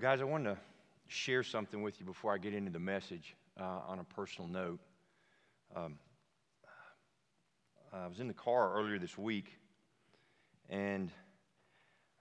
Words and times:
Guys, 0.00 0.22
I 0.22 0.24
wanted 0.24 0.54
to 0.54 0.58
share 1.08 1.42
something 1.42 1.82
with 1.82 2.00
you 2.00 2.06
before 2.06 2.32
I 2.32 2.38
get 2.38 2.54
into 2.54 2.70
the 2.70 2.78
message 2.78 3.36
uh, 3.60 3.80
on 3.86 3.98
a 3.98 4.04
personal 4.04 4.48
note. 4.48 4.80
Um, 5.76 5.98
I 7.92 8.06
was 8.06 8.18
in 8.18 8.26
the 8.26 8.32
car 8.32 8.72
earlier 8.72 8.98
this 8.98 9.18
week, 9.18 9.58
and, 10.70 11.10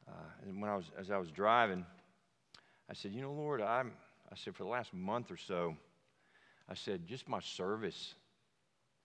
uh, 0.09 0.11
and 0.45 0.61
when 0.61 0.69
I 0.69 0.75
was, 0.75 0.91
as 0.99 1.09
I 1.09 1.17
was 1.19 1.31
driving, 1.31 1.85
I 2.89 2.93
said, 2.93 3.13
You 3.13 3.21
know, 3.21 3.31
Lord, 3.31 3.61
I'm, 3.61 3.93
I 4.29 4.35
said, 4.35 4.57
for 4.57 4.63
the 4.63 4.69
last 4.69 4.93
month 4.93 5.31
or 5.31 5.37
so, 5.37 5.77
I 6.67 6.73
said, 6.73 7.07
just 7.07 7.29
my 7.29 7.39
service 7.39 8.13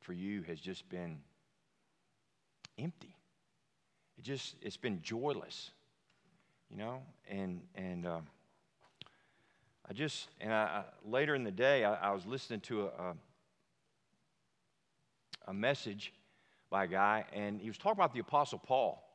for 0.00 0.14
you 0.14 0.43
has 0.48 0.59
just 0.59 0.88
been 0.88 1.18
empty. 2.77 3.14
It 4.18 4.25
just, 4.25 4.56
it's 4.61 4.77
been 4.77 5.00
joyless, 5.00 5.70
you 6.68 6.77
know? 6.77 7.02
And, 7.30 7.61
and, 7.77 8.04
uh, 8.04 8.20
I 9.88 9.92
just, 9.92 10.28
and 10.40 10.52
I, 10.52 10.84
later 11.04 11.34
in 11.34 11.44
the 11.44 11.50
day, 11.50 11.84
I, 11.84 12.08
I 12.08 12.11
was 12.12 12.25
listening 12.25 12.61
to 12.61 12.82
a, 12.82 12.86
a, 12.86 13.14
a, 15.48 15.54
message 15.54 16.12
by 16.70 16.84
a 16.84 16.86
guy, 16.86 17.25
and 17.34 17.61
he 17.61 17.68
was 17.68 17.76
talking 17.76 17.98
about 17.98 18.14
the 18.14 18.20
Apostle 18.20 18.58
Paul, 18.58 19.06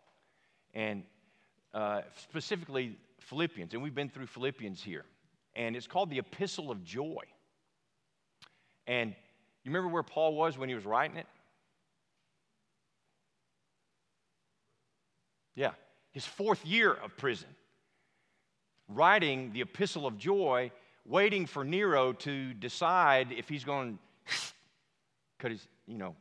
and 0.76 1.04
uh, 1.74 2.02
specifically 2.22 2.98
Philippians. 3.20 3.74
And 3.74 3.82
we've 3.82 3.96
been 3.96 4.10
through 4.10 4.28
Philippians 4.28 4.84
here, 4.84 5.06
and 5.56 5.76
it's 5.76 5.88
called 5.88 6.12
the 6.12 6.20
Epistle 6.20 6.70
of 6.70 6.84
Joy. 6.84 7.24
And 8.86 9.16
you 9.64 9.72
remember 9.72 9.90
where 9.90 10.04
Paul 10.04 10.36
was 10.36 10.58
when 10.58 10.70
he 10.70 10.76
was 10.76 10.86
writing 10.86 11.18
it? 11.18 11.28
Yeah, 15.56 15.72
his 16.12 16.26
fourth 16.26 16.64
year 16.64 16.94
of 16.94 17.18
prison 17.18 17.50
writing 18.90 19.52
the 19.54 19.62
epistle 19.62 20.06
of 20.06 20.18
joy, 20.18 20.72
waiting 21.06 21.46
for 21.46 21.64
Nero 21.64 22.12
to 22.14 22.54
decide 22.56 23.32
if 23.32 23.48
he's 23.48 23.64
going 23.64 23.98
to 24.28 24.34
cut 25.38 25.52
his, 25.52 25.66
you 25.88 25.98
know, 25.98 26.16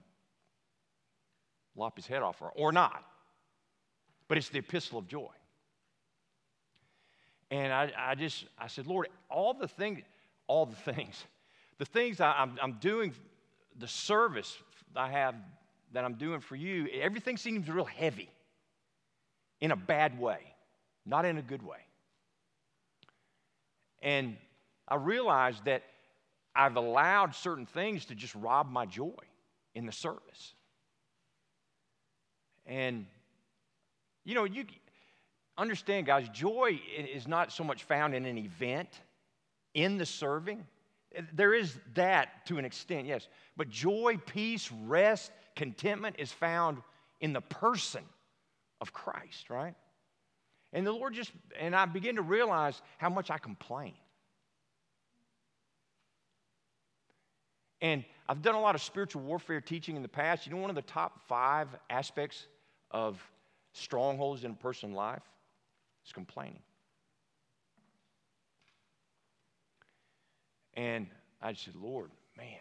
lop 1.75 1.97
his 1.97 2.07
head 2.07 2.23
off 2.23 2.41
or, 2.41 2.53
or 2.55 2.73
not. 2.73 3.05
But 4.29 4.39
it's 4.39 4.51
the 4.51 4.59
epistle 4.59 4.99
of 4.99 5.09
joy. 5.09 5.31
And 7.51 7.73
I, 7.73 7.91
I 7.97 8.15
just, 8.15 8.45
I 8.59 8.67
said, 8.67 8.87
Lord, 8.87 9.09
all 9.31 9.55
the 9.55 9.69
things, 9.69 10.01
all 10.47 10.67
the 10.67 10.77
things, 10.93 11.25
the 11.79 11.87
things 11.87 12.21
I, 12.21 12.33
I'm, 12.33 12.59
I'm 12.61 12.73
doing, 12.75 13.15
the 13.79 13.89
service 13.89 14.57
I 14.95 15.11
have 15.11 15.35
that 15.93 16.05
I'm 16.05 16.15
doing 16.15 16.41
for 16.41 16.57
you, 16.57 16.89
everything 17.01 17.37
seems 17.37 17.69
real 17.69 17.85
heavy 17.85 18.29
in 19.61 19.71
a 19.71 19.77
bad 19.77 20.19
way, 20.19 20.41
not 21.07 21.25
in 21.25 21.39
a 21.39 21.43
good 21.43 21.63
way. 21.63 21.79
And 24.03 24.37
I 24.87 24.97
realized 24.97 25.65
that 25.65 25.83
I've 26.55 26.77
allowed 26.77 27.35
certain 27.35 27.67
things 27.67 28.07
to 28.07 28.15
just 28.15 28.35
rob 28.35 28.71
my 28.71 28.87
joy 28.87 29.15
in 29.75 29.87
the 29.87 29.93
service. 29.93 30.55
And, 32.67 33.07
you 34.25 34.35
know, 34.35 34.45
you 34.45 34.65
understand, 35.57 36.07
guys, 36.07 36.29
joy 36.31 36.81
is 36.97 37.27
not 37.27 37.53
so 37.53 37.65
much 37.65 37.85
found 37.85 38.15
in 38.15 38.25
an 38.27 38.39
event, 38.39 38.89
in 39.75 39.99
the 39.99 40.07
serving. 40.07 40.67
There 41.33 41.55
is 41.55 41.79
that 41.95 42.45
to 42.47 42.59
an 42.59 42.65
extent, 42.65 43.07
yes. 43.07 43.29
But 43.57 43.71
joy, 43.71 44.19
peace, 44.27 44.71
rest, 44.87 45.33
contentment 45.57 46.17
is 46.19 46.31
found 46.31 46.79
in 47.21 47.33
the 47.33 47.41
person 47.41 48.05
of 48.81 48.93
Christ, 48.93 49.51
right? 49.51 49.75
And 50.73 50.87
the 50.87 50.93
Lord 50.93 51.15
just, 51.15 51.33
and 51.59 51.75
I 51.75 51.87
begin 51.87 52.17
to 52.17 52.23
realize 52.23 52.81
how 52.99 53.09
much 53.09 53.31
I 53.31 53.39
complain. 53.39 53.95
And 57.81 58.05
I've 58.29 58.43
done 58.43 58.55
a 58.55 58.61
lot 58.61 58.75
of 58.75 58.83
spiritual 58.83 59.23
warfare 59.23 59.61
teaching 59.61 59.97
in 59.97 60.03
the 60.03 60.09
past. 60.09 60.47
You 60.47 60.53
know, 60.53 60.59
one 60.59 60.71
of 60.71 60.77
the 60.77 60.83
top 60.83 61.27
five 61.27 61.69
aspects 61.89 62.47
of 62.91 63.23
strongholds 63.73 64.45
in 64.45 64.51
a 64.51 64.55
person's 64.55 64.95
life 64.95 65.23
is 66.05 66.13
complaining. 66.13 66.63
And 70.75 71.07
I 71.41 71.55
said, 71.55 71.75
Lord, 71.77 72.11
man. 72.37 72.59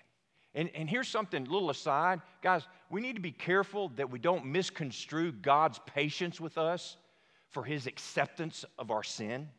And, 0.56 0.70
and 0.74 0.90
here's 0.90 1.08
something, 1.08 1.46
a 1.46 1.50
little 1.50 1.70
aside. 1.70 2.22
Guys, 2.42 2.64
we 2.90 3.02
need 3.02 3.16
to 3.16 3.22
be 3.22 3.32
careful 3.32 3.90
that 3.90 4.10
we 4.10 4.18
don't 4.18 4.46
misconstrue 4.46 5.32
God's 5.32 5.80
patience 5.86 6.40
with 6.40 6.58
us 6.58 6.98
for 7.50 7.64
his 7.64 7.88
acceptance 7.88 8.66
of 8.78 8.92
our 8.92 9.04
sin? 9.04 9.50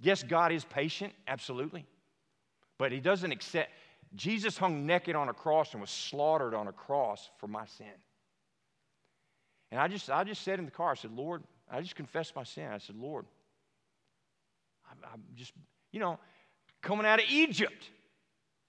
Yes, 0.00 0.22
God 0.22 0.52
is 0.52 0.64
patient, 0.64 1.12
absolutely. 1.26 1.86
But 2.78 2.92
he 2.92 3.00
doesn't 3.00 3.32
accept. 3.32 3.70
Jesus 4.14 4.56
hung 4.56 4.86
naked 4.86 5.16
on 5.16 5.28
a 5.28 5.34
cross 5.34 5.72
and 5.72 5.80
was 5.80 5.90
slaughtered 5.90 6.54
on 6.54 6.68
a 6.68 6.72
cross 6.72 7.30
for 7.38 7.46
my 7.46 7.64
sin. 7.66 7.86
And 9.70 9.80
I 9.80 9.88
just, 9.88 10.10
I 10.10 10.24
just 10.24 10.42
said 10.42 10.58
in 10.58 10.64
the 10.64 10.70
car, 10.70 10.92
I 10.92 10.94
said, 10.94 11.12
Lord, 11.12 11.42
I 11.70 11.80
just 11.80 11.96
confessed 11.96 12.36
my 12.36 12.44
sin. 12.44 12.68
I 12.72 12.78
said, 12.78 12.96
Lord, 12.96 13.26
I'm, 14.90 14.98
I'm 15.12 15.22
just, 15.34 15.52
you 15.92 16.00
know, 16.00 16.18
coming 16.82 17.06
out 17.06 17.18
of 17.18 17.26
Egypt. 17.28 17.90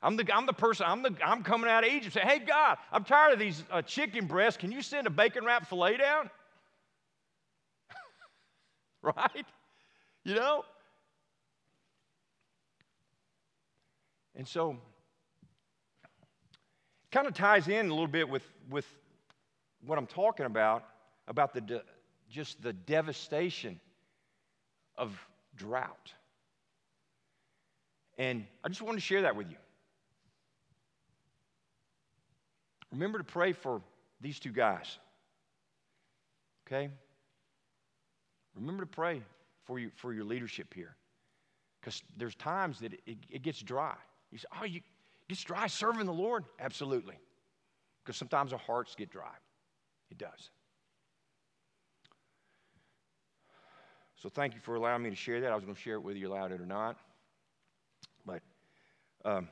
I'm 0.01 0.15
the, 0.15 0.25
I'm 0.33 0.45
the 0.45 0.53
person, 0.53 0.85
I'm, 0.87 1.01
the, 1.01 1.13
I'm 1.23 1.43
coming 1.43 1.69
out 1.69 1.83
of 1.83 1.91
Egypt. 1.91 2.13
Say, 2.13 2.21
hey, 2.21 2.39
God, 2.39 2.77
I'm 2.91 3.03
tired 3.03 3.33
of 3.33 3.39
these 3.39 3.63
uh, 3.71 3.81
chicken 3.81 4.25
breasts. 4.25 4.57
Can 4.57 4.71
you 4.71 4.81
send 4.81 5.07
a 5.07 5.09
bacon 5.09 5.45
wrapped 5.45 5.67
filet 5.67 5.97
down? 5.97 6.29
right? 9.01 9.45
You 10.23 10.35
know? 10.35 10.63
And 14.35 14.47
so, 14.47 14.77
kind 17.11 17.27
of 17.27 17.33
ties 17.33 17.67
in 17.67 17.87
a 17.87 17.89
little 17.89 18.07
bit 18.07 18.29
with, 18.29 18.43
with 18.69 18.85
what 19.85 19.97
I'm 19.97 20.05
talking 20.05 20.45
about, 20.45 20.83
about 21.27 21.53
the 21.53 21.61
de- 21.61 21.83
just 22.29 22.61
the 22.61 22.73
devastation 22.73 23.79
of 24.97 25.17
drought. 25.55 26.13
And 28.17 28.45
I 28.63 28.69
just 28.69 28.81
wanted 28.81 28.97
to 28.97 29.05
share 29.05 29.23
that 29.23 29.35
with 29.35 29.49
you. 29.49 29.57
Remember 32.91 33.17
to 33.17 33.23
pray 33.23 33.53
for 33.53 33.81
these 34.21 34.39
two 34.39 34.51
guys. 34.51 34.97
Okay? 36.65 36.89
Remember 38.57 38.83
to 38.83 38.89
pray 38.89 39.21
for, 39.65 39.79
you, 39.79 39.91
for 39.95 40.13
your 40.13 40.23
leadership 40.23 40.73
here. 40.73 40.95
Because 41.79 42.01
there's 42.17 42.35
times 42.35 42.79
that 42.79 42.93
it, 43.05 43.17
it, 43.29 43.41
gets 43.41 43.61
dry. 43.61 43.95
You 44.31 44.39
say, 44.39 44.47
oh, 44.59 44.65
you, 44.65 44.81
gets 45.29 45.43
dry 45.43 45.67
serving 45.67 46.05
the 46.05 46.13
Lord? 46.13 46.45
Absolutely. 46.59 47.15
Because 48.03 48.17
sometimes 48.17 48.53
our 48.53 48.59
hearts 48.59 48.95
get 48.95 49.11
dry. 49.11 49.35
It 50.09 50.17
does. 50.17 50.49
So 54.15 54.29
thank 54.29 54.55
you 54.55 54.59
for 54.61 54.75
allowing 54.75 55.03
me 55.03 55.11
to 55.11 55.15
share 55.15 55.41
that. 55.41 55.51
I 55.51 55.55
was 55.55 55.63
going 55.63 55.75
to 55.75 55.81
share 55.81 55.95
it 55.95 55.99
whether 55.99 56.17
you 56.17 56.27
allowed 56.27 56.51
it 56.51 56.59
or 56.59 56.65
not. 56.65 56.97
But 58.25 58.41
um, 59.23 59.47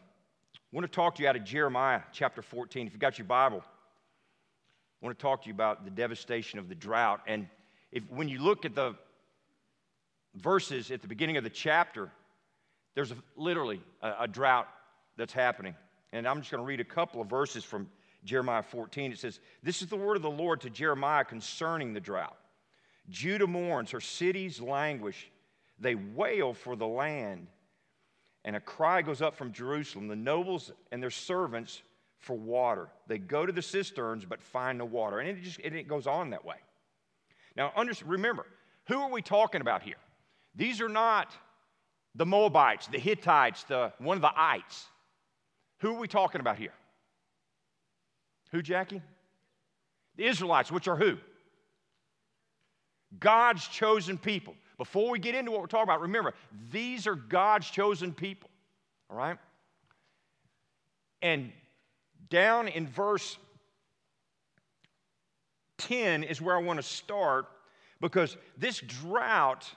I 0.55 0.57
want 0.71 0.85
to 0.85 0.91
talk 0.91 1.15
to 1.15 1.23
you 1.23 1.29
out 1.29 1.35
of 1.35 1.43
Jeremiah 1.43 2.01
chapter 2.11 2.41
14. 2.41 2.87
If 2.87 2.93
you've 2.93 2.99
got 2.99 3.19
your 3.19 3.27
Bible, 3.27 3.61
I 3.61 5.05
want 5.05 5.17
to 5.17 5.21
talk 5.21 5.43
to 5.43 5.47
you 5.47 5.53
about 5.53 5.85
the 5.85 5.91
devastation 5.91 6.57
of 6.57 6.67
the 6.67 6.75
drought. 6.75 7.21
And 7.27 7.47
if, 7.91 8.03
when 8.09 8.29
you 8.29 8.39
look 8.39 8.65
at 8.65 8.75
the 8.75 8.95
verses 10.35 10.91
at 10.91 11.01
the 11.01 11.07
beginning 11.07 11.37
of 11.37 11.43
the 11.43 11.49
chapter, 11.49 12.11
there's 12.93 13.11
a, 13.11 13.17
literally 13.35 13.81
a, 14.01 14.13
a 14.21 14.27
drought 14.27 14.67
that's 15.17 15.33
happening. 15.33 15.75
And 16.11 16.27
I'm 16.27 16.39
just 16.39 16.51
going 16.51 16.61
to 16.61 16.67
read 16.67 16.79
a 16.79 16.85
couple 16.85 17.21
of 17.21 17.27
verses 17.27 17.63
from 17.63 17.89
Jeremiah 18.23 18.63
14. 18.63 19.11
It 19.11 19.19
says, 19.19 19.39
This 19.63 19.81
is 19.81 19.87
the 19.87 19.95
word 19.95 20.15
of 20.15 20.23
the 20.23 20.29
Lord 20.29 20.61
to 20.61 20.69
Jeremiah 20.69 21.23
concerning 21.23 21.93
the 21.93 21.99
drought. 21.99 22.37
Judah 23.09 23.47
mourns, 23.47 23.91
her 23.91 24.01
cities 24.01 24.59
languish, 24.59 25.29
they 25.79 25.95
wail 25.95 26.53
for 26.53 26.75
the 26.75 26.87
land. 26.87 27.47
And 28.43 28.55
a 28.55 28.59
cry 28.59 29.01
goes 29.01 29.21
up 29.21 29.35
from 29.35 29.51
Jerusalem, 29.51 30.07
the 30.07 30.15
nobles 30.15 30.71
and 30.91 31.01
their 31.01 31.11
servants 31.11 31.81
for 32.19 32.35
water. 32.35 32.89
They 33.07 33.17
go 33.17 33.45
to 33.45 33.51
the 33.51 33.61
cisterns 33.61 34.25
but 34.25 34.41
find 34.41 34.77
no 34.77 34.85
water. 34.85 35.19
And 35.19 35.29
it 35.29 35.41
just 35.41 35.59
it 35.59 35.87
goes 35.87 36.07
on 36.07 36.31
that 36.31 36.45
way. 36.45 36.57
Now, 37.55 37.71
remember, 38.05 38.45
who 38.87 38.99
are 38.99 39.09
we 39.09 39.21
talking 39.21 39.61
about 39.61 39.81
here? 39.81 39.95
These 40.55 40.81
are 40.81 40.89
not 40.89 41.33
the 42.15 42.25
Moabites, 42.25 42.87
the 42.87 42.99
Hittites, 42.99 43.63
the, 43.63 43.93
one 43.99 44.17
of 44.17 44.21
the 44.21 44.31
ites. 44.35 44.85
Who 45.79 45.95
are 45.95 45.99
we 45.99 46.07
talking 46.07 46.41
about 46.41 46.57
here? 46.57 46.73
Who, 48.51 48.61
Jackie? 48.61 49.01
The 50.15 50.25
Israelites, 50.25 50.71
which 50.71 50.87
are 50.87 50.95
who? 50.95 51.17
God's 53.19 53.67
chosen 53.67 54.17
people. 54.17 54.55
Before 54.77 55.09
we 55.09 55.19
get 55.19 55.35
into 55.35 55.51
what 55.51 55.61
we're 55.61 55.67
talking 55.67 55.83
about, 55.83 56.01
remember, 56.01 56.33
these 56.71 57.07
are 57.07 57.15
God's 57.15 57.69
chosen 57.69 58.13
people. 58.13 58.49
All 59.09 59.17
right? 59.17 59.37
And 61.21 61.51
down 62.29 62.67
in 62.67 62.87
verse 62.87 63.37
10 65.87 66.23
is 66.23 66.41
where 66.41 66.55
I 66.55 66.61
want 66.61 66.77
to 66.77 66.83
start 66.83 67.47
because 68.01 68.37
this 68.57 68.79
drought 68.79 69.69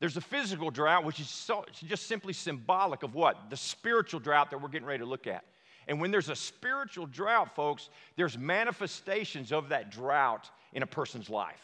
There's 0.00 0.16
a 0.16 0.22
physical 0.22 0.70
drought, 0.70 1.04
which 1.04 1.20
is 1.20 1.28
so, 1.28 1.64
just 1.84 2.06
simply 2.06 2.32
symbolic 2.32 3.02
of 3.02 3.14
what? 3.14 3.50
The 3.50 3.56
spiritual 3.56 4.18
drought 4.18 4.50
that 4.50 4.60
we're 4.60 4.70
getting 4.70 4.88
ready 4.88 5.00
to 5.00 5.08
look 5.08 5.26
at. 5.26 5.44
And 5.86 6.00
when 6.00 6.10
there's 6.10 6.30
a 6.30 6.36
spiritual 6.36 7.06
drought, 7.06 7.54
folks, 7.54 7.90
there's 8.16 8.38
manifestations 8.38 9.52
of 9.52 9.68
that 9.68 9.90
drought 9.90 10.50
in 10.72 10.82
a 10.82 10.86
person's 10.86 11.28
life. 11.28 11.60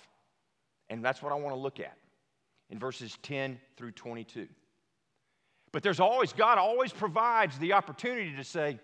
And 0.90 1.02
that's 1.02 1.22
what 1.22 1.32
I 1.32 1.36
want 1.36 1.54
to 1.54 1.60
look 1.60 1.80
at 1.80 1.96
in 2.68 2.78
verses 2.78 3.16
10 3.22 3.58
through 3.76 3.92
22. 3.92 4.48
But 5.72 5.82
there's 5.82 6.00
always, 6.00 6.32
God 6.32 6.58
always 6.58 6.92
provides 6.92 7.58
the 7.58 7.72
opportunity 7.72 8.36
to 8.36 8.44
say, 8.44 8.78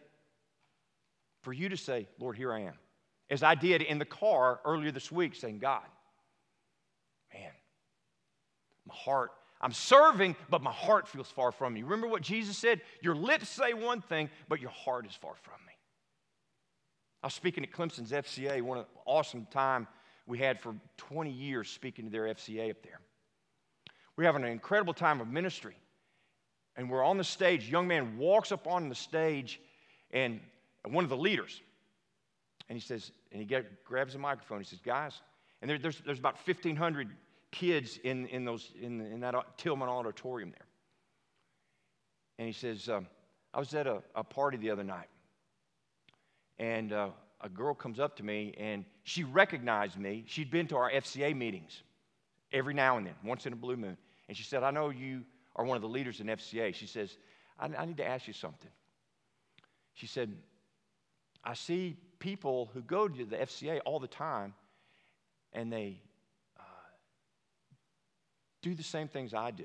for 1.43 1.53
you 1.53 1.69
to 1.69 1.77
say, 1.77 2.09
Lord, 2.19 2.37
here 2.37 2.53
I 2.53 2.61
am. 2.61 2.75
As 3.33 3.43
I 3.43 3.57
did 3.57 3.83
in 3.83 3.99
the 3.99 4.05
car 4.05 4.61
earlier 4.65 4.93
this 4.93 5.11
week, 5.11 5.35
saying, 5.35 5.59
God, 5.59 5.83
man, 7.35 7.51
my 8.87 8.95
heart 8.95 9.33
I'm 9.63 9.73
serving, 9.73 10.35
but 10.51 10.61
my 10.61 10.73
heart 10.73 11.07
feels 11.07 11.31
far 11.31 11.53
from 11.53 11.73
me. 11.73 11.85
Remember 11.85 12.09
what 12.09 12.21
Jesus 12.21 12.59
said? 12.59 12.81
Your 13.01 13.15
lips 13.15 13.49
say 13.49 13.75
one 13.75 14.01
thing, 14.01 14.29
but 14.49 14.61
your 14.61 14.71
heart 14.71 15.07
is 15.07 15.15
far 15.15 15.35
from 15.41 15.55
me. 15.65 15.73
I 17.23 17.29
was 17.29 17.35
speaking 17.35 17.63
at 17.63 17.71
Clemson's 17.71 18.11
FCA, 18.11 18.61
one 18.61 18.79
of 18.79 18.87
the 18.87 19.01
awesome 19.07 19.47
time 19.53 19.87
we 20.27 20.39
had 20.39 20.59
for 20.59 20.75
20 20.97 21.31
years 21.31 21.71
speaking 21.71 22.07
to 22.07 22.11
their 22.11 22.25
FCA 22.25 22.71
up 22.71 22.83
there. 22.83 22.99
We're 24.17 24.25
having 24.25 24.43
an 24.43 24.51
incredible 24.51 24.95
time 24.95 25.21
of 25.21 25.29
ministry. 25.29 25.77
And 26.75 26.91
we're 26.91 27.05
on 27.05 27.17
the 27.17 27.25
stage. 27.25 27.71
Young 27.71 27.87
man 27.87 28.19
walks 28.19 28.51
up 28.51 28.67
on 28.67 28.89
the 28.89 28.97
stage, 28.97 29.61
and 30.11 30.41
one 30.85 31.05
of 31.05 31.11
the 31.11 31.17
leaders, 31.17 31.61
and 32.69 32.79
he 32.79 32.85
says, 32.85 33.13
and 33.31 33.41
he 33.41 33.47
get, 33.47 33.85
grabs 33.85 34.15
a 34.15 34.19
microphone. 34.19 34.59
He 34.59 34.65
says, 34.65 34.81
guys, 34.85 35.21
and 35.61 35.71
there, 35.71 35.79
there's, 35.79 36.01
there's 36.05 36.19
about 36.19 36.37
1,500 36.47 37.09
kids 37.51 37.99
in, 38.03 38.27
in, 38.27 38.45
those, 38.45 38.73
in, 38.81 39.01
in 39.01 39.21
that 39.21 39.35
Tillman 39.59 39.89
auditorium 39.89 40.51
there. 40.51 40.67
And 42.39 42.47
he 42.47 42.53
says, 42.53 42.89
um, 42.89 43.07
I 43.55 43.59
was 43.59 43.73
at 43.75 43.87
a, 43.87 44.03
a, 44.15 44.25
party 44.25 44.57
the 44.57 44.71
other 44.71 44.83
night, 44.83 45.09
and 46.59 46.93
uh, 46.93 47.11
a 47.41 47.49
girl 47.49 47.75
comes 47.75 48.01
up 48.01 48.17
to 48.17 48.25
me, 48.25 48.55
and 48.59 48.85
she 49.05 49.25
recognized 49.25 49.99
me. 49.99 50.25
She'd 50.27 50.51
been 50.51 50.67
to 50.69 50.77
our 50.77 50.91
FCA 50.91 51.37
meetings 51.37 51.83
every 52.53 52.75
now 52.75 52.97
and 52.97 53.07
then, 53.07 53.15
once 53.25 53.47
in 53.47 53.53
a 53.53 53.57
blue 53.57 53.77
moon. 53.77 53.97
And 54.29 54.37
she 54.37 54.45
said, 54.45 54.63
I 54.63 54.71
know 54.71 54.91
you 54.91 55.23
are 55.57 55.65
one 55.65 55.77
of 55.77 55.83
the 55.83 55.89
leaders 55.89 56.21
in 56.21 56.29
FCA. 56.29 56.75
She 56.75 56.87
says, 56.87 57.17
I, 57.59 57.69
I 57.79 57.85
need 57.85 57.99
to 57.99 58.07
ask 58.07 58.27
you 58.27 58.33
something. 58.33 58.71
She 59.95 60.07
said, 60.07 60.35
I 61.45 61.55
see 61.55 61.97
people 62.23 62.71
who 62.73 62.81
go 62.83 63.09
to 63.09 63.25
the 63.25 63.37
FCA 63.37 63.81
all 63.85 63.99
the 63.99 64.07
time, 64.07 64.55
and 65.53 65.73
they 65.73 66.01
uh, 66.57 66.63
do 68.63 68.77
the 68.77 68.83
same 68.85 69.09
things 69.09 69.35
I 69.35 69.51
do 69.51 69.65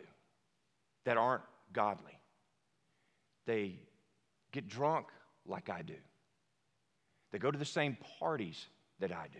that 1.05 1.17
aren't 1.17 1.43
godly. 1.71 2.19
They 3.45 3.75
get 4.51 4.67
drunk 4.67 5.05
like 5.45 5.69
I 5.69 5.83
do. 5.83 5.93
They 7.31 7.37
go 7.37 7.51
to 7.51 7.59
the 7.59 7.63
same 7.63 7.95
parties 8.19 8.65
that 8.99 9.11
I 9.11 9.27
do. 9.31 9.39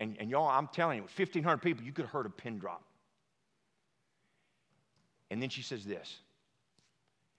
And, 0.00 0.16
and 0.20 0.30
y'all, 0.30 0.48
I'm 0.48 0.68
telling 0.68 0.98
you, 0.98 1.04
1,500 1.04 1.58
people, 1.62 1.82
you 1.82 1.92
could 1.92 2.04
have 2.04 2.12
heard 2.12 2.26
a 2.26 2.30
pin 2.30 2.58
drop. 2.58 2.84
And 5.30 5.40
then 5.40 5.48
she 5.48 5.62
says 5.62 5.84
this. 5.84 6.18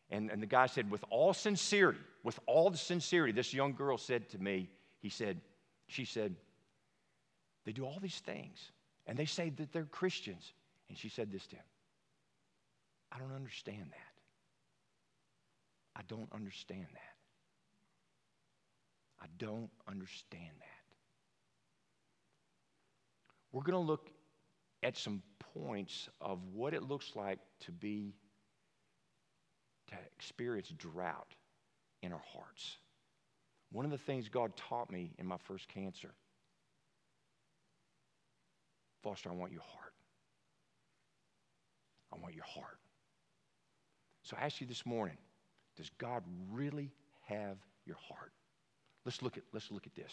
And, 0.09 0.31
and 0.31 0.41
the 0.41 0.47
guy 0.47 0.65
said, 0.65 0.89
with 0.89 1.03
all 1.11 1.33
sincerity, 1.33 1.99
with 2.25 2.39
all 2.47 2.71
the 2.71 2.77
sincerity, 2.77 3.31
this 3.31 3.53
young 3.53 3.73
girl 3.73 3.99
said 3.99 4.27
to 4.31 4.39
me, 4.39 4.67
he 4.99 5.09
said, 5.09 5.39
she 5.87 6.05
said, 6.05 6.35
they 7.65 7.71
do 7.71 7.85
all 7.85 7.99
these 8.01 8.17
things. 8.17 8.71
And 9.05 9.15
they 9.15 9.25
say 9.25 9.51
that 9.51 9.71
they're 9.71 9.83
Christians. 9.83 10.51
And 10.89 10.97
she 10.97 11.07
said 11.07 11.31
this 11.31 11.45
to 11.45 11.55
him 11.55 11.63
I 13.11 13.19
don't 13.19 13.31
understand 13.31 13.91
that. 13.91 14.13
I 15.95 16.01
don't 16.07 16.27
understand 16.33 16.87
that. 16.93 17.15
I 19.21 19.27
don't 19.37 19.69
understand 19.87 20.49
that. 20.57 20.83
We're 23.51 23.61
going 23.61 23.73
to 23.73 23.87
look 23.87 24.09
at 24.81 24.97
some 24.97 25.21
points 25.53 26.09
of 26.19 26.39
what 26.53 26.73
it 26.73 26.81
looks 26.81 27.15
like 27.15 27.37
to 27.61 27.71
be, 27.71 28.15
to 29.89 29.95
experience 30.17 30.73
drought 30.75 31.35
in 32.05 32.13
our 32.13 32.23
hearts. 32.33 32.77
One 33.71 33.83
of 33.85 33.91
the 33.91 33.97
things 33.97 34.29
God 34.29 34.55
taught 34.55 34.89
me 34.91 35.11
in 35.17 35.25
my 35.25 35.37
first 35.37 35.67
cancer 35.67 36.11
Foster, 39.05 39.29
I 39.29 39.33
want 39.33 39.51
your 39.51 39.61
heart. 39.61 39.93
I 42.11 42.17
want 42.19 42.33
your 42.33 42.43
heart. 42.43 42.79
So 44.23 44.35
I 44.41 44.43
ask 44.43 44.59
you 44.59 44.65
this 44.65 44.83
morning, 44.83 45.15
does 45.77 45.91
God 45.99 46.23
really 46.51 46.91
have 47.27 47.57
your 47.85 47.97
heart? 47.97 48.31
Let's 49.05 49.21
look 49.21 49.37
at, 49.37 49.43
let's 49.53 49.69
look 49.69 49.85
at 49.85 49.93
this. 49.93 50.11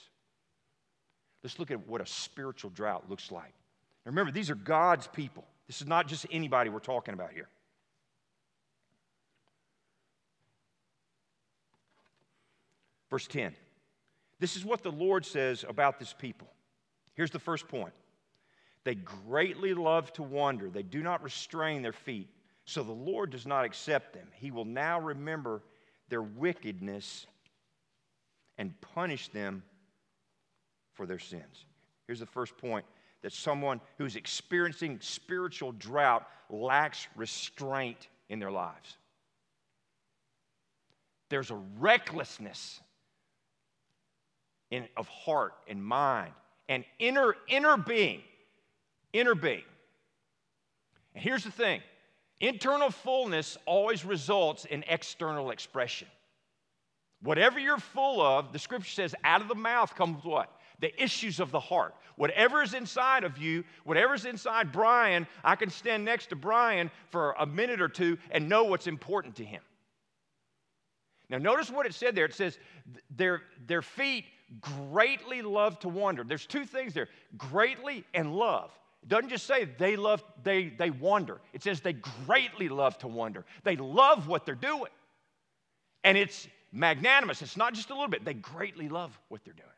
Let's 1.42 1.58
look 1.58 1.70
at 1.70 1.88
what 1.88 2.02
a 2.02 2.06
spiritual 2.06 2.68
drought 2.68 3.08
looks 3.08 3.32
like. 3.32 3.54
Now 4.04 4.10
remember, 4.10 4.30
these 4.30 4.50
are 4.50 4.54
God's 4.54 5.06
people. 5.06 5.46
This 5.66 5.80
is 5.80 5.86
not 5.86 6.06
just 6.06 6.26
anybody 6.30 6.68
we're 6.68 6.78
talking 6.78 7.14
about 7.14 7.32
here. 7.32 7.48
Verse 13.12 13.26
10. 13.26 13.54
This 14.40 14.56
is 14.56 14.64
what 14.64 14.82
the 14.82 14.90
Lord 14.90 15.26
says 15.26 15.66
about 15.68 15.98
this 15.98 16.14
people. 16.14 16.48
Here's 17.12 17.30
the 17.30 17.38
first 17.38 17.68
point 17.68 17.92
they 18.84 18.94
greatly 18.94 19.74
love 19.74 20.10
to 20.14 20.22
wander. 20.22 20.70
They 20.70 20.82
do 20.82 21.02
not 21.02 21.22
restrain 21.22 21.82
their 21.82 21.92
feet. 21.92 22.30
So 22.64 22.82
the 22.82 22.90
Lord 22.90 23.28
does 23.28 23.46
not 23.46 23.66
accept 23.66 24.14
them. 24.14 24.28
He 24.32 24.50
will 24.50 24.64
now 24.64 24.98
remember 24.98 25.62
their 26.08 26.22
wickedness 26.22 27.26
and 28.56 28.80
punish 28.80 29.28
them 29.28 29.62
for 30.94 31.04
their 31.04 31.18
sins. 31.18 31.66
Here's 32.06 32.20
the 32.20 32.24
first 32.24 32.56
point 32.56 32.86
that 33.20 33.34
someone 33.34 33.82
who's 33.98 34.16
experiencing 34.16 35.00
spiritual 35.02 35.72
drought 35.72 36.26
lacks 36.48 37.08
restraint 37.14 38.08
in 38.30 38.38
their 38.38 38.50
lives. 38.50 38.96
There's 41.28 41.50
a 41.50 41.60
recklessness 41.78 42.80
in, 44.72 44.88
of 44.96 45.06
heart 45.06 45.54
and 45.68 45.84
mind 45.84 46.32
and 46.68 46.84
inner, 46.98 47.36
inner 47.46 47.76
being 47.76 48.22
inner 49.12 49.34
being. 49.34 49.64
And 51.14 51.22
here's 51.22 51.44
the 51.44 51.50
thing 51.50 51.82
internal 52.40 52.90
fullness 52.90 53.56
always 53.66 54.04
results 54.04 54.64
in 54.64 54.84
external 54.88 55.50
expression. 55.50 56.08
Whatever 57.22 57.60
you're 57.60 57.78
full 57.78 58.20
of, 58.20 58.52
the 58.52 58.58
scripture 58.58 58.90
says, 58.90 59.14
out 59.22 59.40
of 59.40 59.48
the 59.48 59.54
mouth 59.54 59.94
comes 59.94 60.24
what? 60.24 60.50
The 60.80 61.00
issues 61.00 61.38
of 61.38 61.52
the 61.52 61.60
heart. 61.60 61.94
Whatever 62.16 62.62
is 62.62 62.74
inside 62.74 63.22
of 63.22 63.38
you, 63.38 63.62
whatever's 63.84 64.24
inside 64.24 64.72
Brian, 64.72 65.28
I 65.44 65.54
can 65.54 65.70
stand 65.70 66.04
next 66.04 66.26
to 66.30 66.36
Brian 66.36 66.90
for 67.10 67.36
a 67.38 67.46
minute 67.46 67.80
or 67.80 67.88
two 67.88 68.18
and 68.32 68.48
know 68.48 68.64
what's 68.64 68.88
important 68.88 69.36
to 69.36 69.44
him. 69.44 69.62
Now, 71.28 71.38
notice 71.38 71.70
what 71.70 71.86
it 71.86 71.94
said 71.94 72.16
there. 72.16 72.24
It 72.24 72.34
says, 72.34 72.58
their, 73.08 73.42
their 73.66 73.82
feet 73.82 74.24
greatly 74.60 75.42
love 75.42 75.78
to 75.80 75.88
wander. 75.88 76.24
There's 76.24 76.46
two 76.46 76.64
things 76.64 76.94
there 76.94 77.08
greatly 77.36 78.04
and 78.14 78.34
love. 78.34 78.70
It 79.02 79.08
doesn't 79.08 79.30
just 79.30 79.46
say 79.46 79.64
they 79.64 79.96
love, 79.96 80.22
they, 80.42 80.68
they 80.68 80.90
wonder. 80.90 81.40
It 81.52 81.62
says 81.62 81.80
they 81.80 81.94
greatly 81.94 82.68
love 82.68 82.98
to 82.98 83.08
wonder. 83.08 83.44
They 83.64 83.76
love 83.76 84.28
what 84.28 84.46
they're 84.46 84.54
doing. 84.54 84.90
And 86.04 86.16
it's 86.16 86.46
magnanimous. 86.72 87.42
It's 87.42 87.56
not 87.56 87.74
just 87.74 87.90
a 87.90 87.94
little 87.94 88.08
bit. 88.08 88.24
They 88.24 88.34
greatly 88.34 88.88
love 88.88 89.18
what 89.28 89.44
they're 89.44 89.54
doing. 89.54 89.68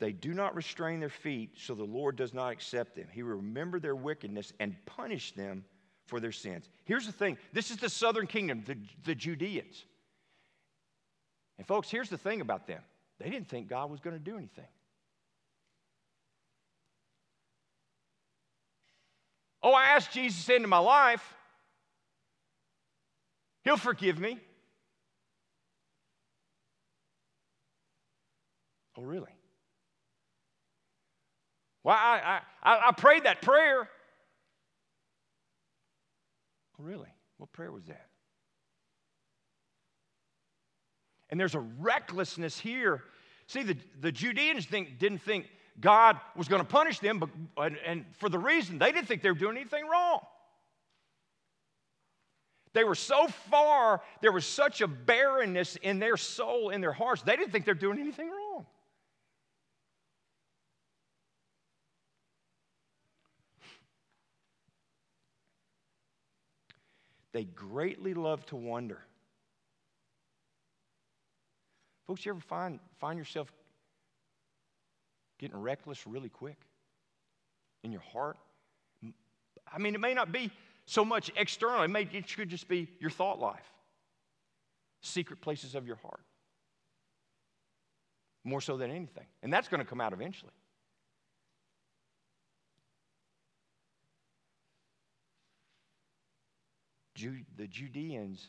They 0.00 0.12
do 0.12 0.34
not 0.34 0.54
restrain 0.54 1.00
their 1.00 1.08
feet, 1.08 1.54
so 1.56 1.74
the 1.74 1.84
Lord 1.84 2.16
does 2.16 2.34
not 2.34 2.52
accept 2.52 2.94
them. 2.94 3.06
He 3.10 3.22
will 3.22 3.36
remember 3.36 3.80
their 3.80 3.96
wickedness 3.96 4.52
and 4.60 4.76
punish 4.84 5.32
them 5.32 5.64
for 6.06 6.20
their 6.20 6.32
sins. 6.32 6.68
Here's 6.84 7.06
the 7.06 7.12
thing 7.12 7.38
this 7.52 7.70
is 7.70 7.78
the 7.78 7.88
southern 7.88 8.26
kingdom, 8.26 8.62
the, 8.66 8.76
the 9.04 9.14
Judeans. 9.14 9.84
And 11.58 11.66
folks, 11.66 11.90
here's 11.90 12.08
the 12.08 12.18
thing 12.18 12.40
about 12.40 12.66
them 12.66 12.82
they 13.18 13.30
didn't 13.30 13.48
think 13.48 13.68
God 13.68 13.90
was 13.90 14.00
going 14.00 14.16
to 14.16 14.22
do 14.22 14.36
anything. 14.36 14.66
Oh, 19.62 19.72
I 19.72 19.84
asked 19.84 20.12
Jesus 20.12 20.46
into 20.50 20.68
my 20.68 20.78
life. 20.78 21.34
He'll 23.62 23.78
forgive 23.78 24.18
me. 24.18 24.38
Oh, 28.98 29.02
really? 29.02 29.32
Well, 31.82 31.96
I, 31.98 32.40
I, 32.62 32.88
I 32.88 32.92
prayed 32.92 33.24
that 33.24 33.40
prayer. 33.40 33.88
Really? 36.78 37.08
What 37.38 37.52
prayer 37.52 37.72
was 37.72 37.84
that? 37.86 38.06
And 41.30 41.40
there's 41.40 41.54
a 41.54 41.60
recklessness 41.60 42.58
here 42.58 43.02
See, 43.46 43.62
the, 43.62 43.76
the 44.00 44.12
Judeans 44.12 44.66
think, 44.66 44.98
didn't 44.98 45.18
think 45.18 45.46
God 45.80 46.18
was 46.36 46.48
going 46.48 46.62
to 46.62 46.68
punish 46.68 46.98
them, 46.98 47.18
but, 47.18 47.28
and, 47.62 47.76
and 47.84 48.04
for 48.18 48.28
the 48.28 48.38
reason 48.38 48.78
they 48.78 48.92
didn't 48.92 49.06
think 49.06 49.22
they 49.22 49.30
were 49.30 49.38
doing 49.38 49.56
anything 49.56 49.86
wrong. 49.86 50.20
They 52.72 52.84
were 52.84 52.94
so 52.94 53.28
far, 53.28 54.02
there 54.20 54.32
was 54.32 54.46
such 54.46 54.80
a 54.80 54.88
barrenness 54.88 55.76
in 55.76 56.00
their 56.00 56.16
soul, 56.16 56.70
in 56.70 56.80
their 56.80 56.92
hearts, 56.92 57.22
they 57.22 57.36
didn't 57.36 57.52
think 57.52 57.64
they're 57.64 57.74
doing 57.74 58.00
anything 58.00 58.30
wrong. 58.30 58.66
They 67.34 67.44
greatly 67.44 68.14
love 68.14 68.46
to 68.46 68.56
wonder. 68.56 69.00
Folks, 72.06 72.24
you 72.24 72.30
ever 72.30 72.40
find, 72.40 72.78
find 73.00 73.18
yourself 73.18 73.52
getting 75.38 75.56
reckless 75.56 76.06
really 76.06 76.28
quick 76.28 76.56
in 77.82 77.90
your 77.90 78.02
heart? 78.12 78.36
I 79.70 79.78
mean, 79.78 79.96
it 79.96 80.00
may 80.00 80.14
not 80.14 80.30
be 80.30 80.50
so 80.86 81.04
much 81.04 81.30
external, 81.36 81.82
it, 81.82 81.88
may, 81.88 82.08
it 82.12 82.32
could 82.34 82.48
just 82.48 82.68
be 82.68 82.88
your 83.00 83.10
thought 83.10 83.40
life, 83.40 83.68
secret 85.00 85.40
places 85.40 85.74
of 85.74 85.88
your 85.88 85.96
heart. 85.96 86.20
More 88.44 88.60
so 88.60 88.76
than 88.76 88.90
anything. 88.90 89.26
And 89.42 89.52
that's 89.52 89.66
going 89.66 89.80
to 89.80 89.86
come 89.86 90.00
out 90.00 90.12
eventually. 90.12 90.52
The 97.56 97.66
Judeans 97.68 98.48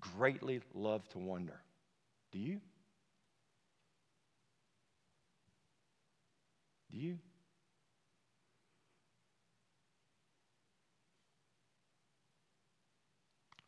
greatly 0.00 0.60
love 0.74 1.08
to 1.10 1.18
wonder. 1.18 1.60
Do 2.32 2.38
you? 2.38 2.60
Do 6.90 6.98
you? 6.98 7.18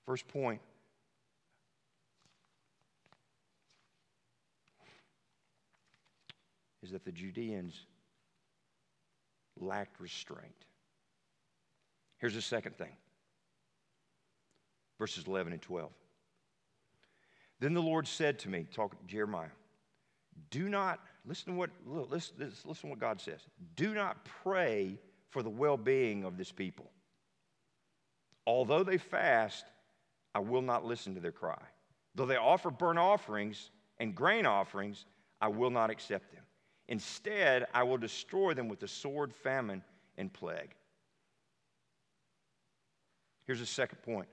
First 0.05 0.29
point 0.29 0.61
is 6.83 6.93
that 6.93 7.05
the 7.05 7.13
Judeans 7.13 7.75
lacked 9.61 10.01
restraint. 10.01 10.65
Here's 12.17 12.35
the 12.35 12.43
second 12.43 12.77
thing 12.79 12.93
verses 14.99 15.27
11 15.27 15.53
and 15.53 15.63
12. 15.63 15.91
Then 17.61 17.75
the 17.75 17.83
Lord 17.83 18.07
said 18.07 18.39
to 18.41 18.49
me, 18.49 18.67
talking 18.73 18.99
to 18.99 19.07
Jeremiah, 19.07 19.49
do 20.51 20.69
not, 20.69 21.01
listen 21.27 21.53
to 21.53 21.59
what, 21.59 21.71
listen, 21.87 22.35
listen 22.39 22.73
to 22.75 22.87
what 22.87 22.99
God 22.99 23.21
says. 23.21 23.41
Do 23.77 23.95
not 23.95 24.25
pray 24.43 24.99
for 25.31 25.43
the 25.43 25.51
well 25.51 25.77
being 25.77 26.25
of 26.25 26.37
this 26.37 26.53
people. 26.53 26.91
Although 28.47 28.83
they 28.83 28.99
fast, 28.99 29.67
I 30.35 30.41
will 30.41 30.63
not 30.63 30.85
listen 30.85 31.15
to 31.15 31.21
their 31.21 31.33
cry. 31.33 31.61
Though 32.15 32.27
they 32.27 32.37
offer 32.37 32.71
burnt 32.71 32.99
offerings 32.99 33.71
and 33.99 34.15
grain 34.15 34.47
offerings, 34.47 35.05
I 35.41 35.49
will 35.49 35.71
not 35.71 35.91
accept 35.91 36.33
them. 36.33 36.43
Instead, 36.89 37.67
I 37.75 37.83
will 37.83 37.99
destroy 37.99 38.55
them 38.55 38.69
with 38.69 38.81
the 38.81 38.89
sword, 38.89 39.35
famine, 39.35 39.83
and 40.17 40.33
plague. 40.33 40.75
Here's 43.47 43.61
the 43.61 43.67
second 43.67 44.03
point 44.03 44.29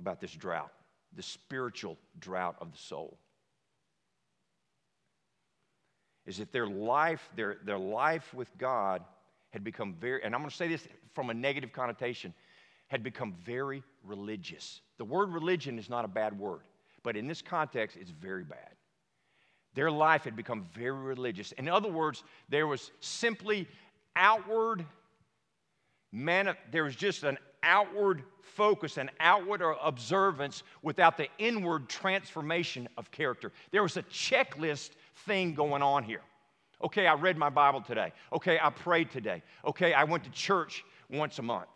about 0.00 0.20
this 0.20 0.32
drought 0.32 0.72
the 1.16 1.22
spiritual 1.22 1.98
drought 2.20 2.56
of 2.60 2.72
the 2.72 2.78
soul. 2.78 3.18
Is 6.26 6.38
that 6.38 6.52
their 6.52 6.66
life, 6.66 7.28
their, 7.34 7.56
their 7.64 7.78
life 7.78 8.32
with 8.34 8.56
God 8.58 9.02
had 9.50 9.64
become 9.64 9.94
very, 9.94 10.22
and 10.22 10.34
I'm 10.34 10.40
going 10.40 10.50
to 10.50 10.56
say 10.56 10.68
this 10.68 10.86
from 11.14 11.30
a 11.30 11.34
negative 11.34 11.72
connotation, 11.72 12.32
had 12.88 13.02
become 13.02 13.34
very 13.44 13.82
religious. 14.04 14.80
The 14.98 15.04
word 15.04 15.32
religion 15.32 15.78
is 15.78 15.90
not 15.90 16.04
a 16.04 16.08
bad 16.08 16.38
word, 16.38 16.60
but 17.02 17.16
in 17.16 17.26
this 17.26 17.42
context, 17.42 17.96
it's 17.96 18.10
very 18.10 18.44
bad. 18.44 18.70
Their 19.74 19.90
life 19.90 20.24
had 20.24 20.36
become 20.36 20.66
very 20.74 20.92
religious. 20.92 21.52
In 21.52 21.68
other 21.68 21.90
words, 21.90 22.22
there 22.48 22.66
was 22.66 22.90
simply 23.00 23.68
outward, 24.16 24.84
man, 26.12 26.54
there 26.70 26.84
was 26.84 26.96
just 26.96 27.22
an 27.22 27.38
outward 27.62 28.22
focus 28.42 28.98
and 28.98 29.10
outward 29.20 29.62
observance 29.82 30.62
without 30.82 31.16
the 31.16 31.28
inward 31.38 31.88
transformation 31.88 32.88
of 32.96 33.10
character. 33.10 33.52
There 33.70 33.82
was 33.82 33.96
a 33.96 34.02
checklist 34.04 34.90
thing 35.26 35.54
going 35.54 35.82
on 35.82 36.04
here. 36.04 36.22
Okay, 36.82 37.06
I 37.06 37.14
read 37.14 37.36
my 37.36 37.50
Bible 37.50 37.80
today. 37.80 38.12
Okay, 38.32 38.58
I 38.60 38.70
prayed 38.70 39.10
today. 39.10 39.42
Okay, 39.64 39.92
I 39.92 40.04
went 40.04 40.24
to 40.24 40.30
church 40.30 40.84
once 41.10 41.38
a 41.38 41.42
month. 41.42 41.68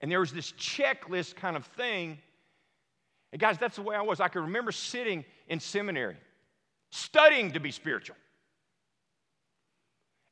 And 0.00 0.10
there 0.10 0.20
was 0.20 0.32
this 0.32 0.52
checklist 0.52 1.34
kind 1.36 1.56
of 1.56 1.64
thing. 1.64 2.18
And 3.32 3.40
guys, 3.40 3.56
that's 3.58 3.76
the 3.76 3.82
way 3.82 3.96
I 3.96 4.02
was. 4.02 4.20
I 4.20 4.28
can 4.28 4.42
remember 4.42 4.70
sitting 4.70 5.24
in 5.48 5.58
seminary, 5.60 6.16
studying 6.90 7.52
to 7.52 7.60
be 7.60 7.70
spiritual. 7.70 8.16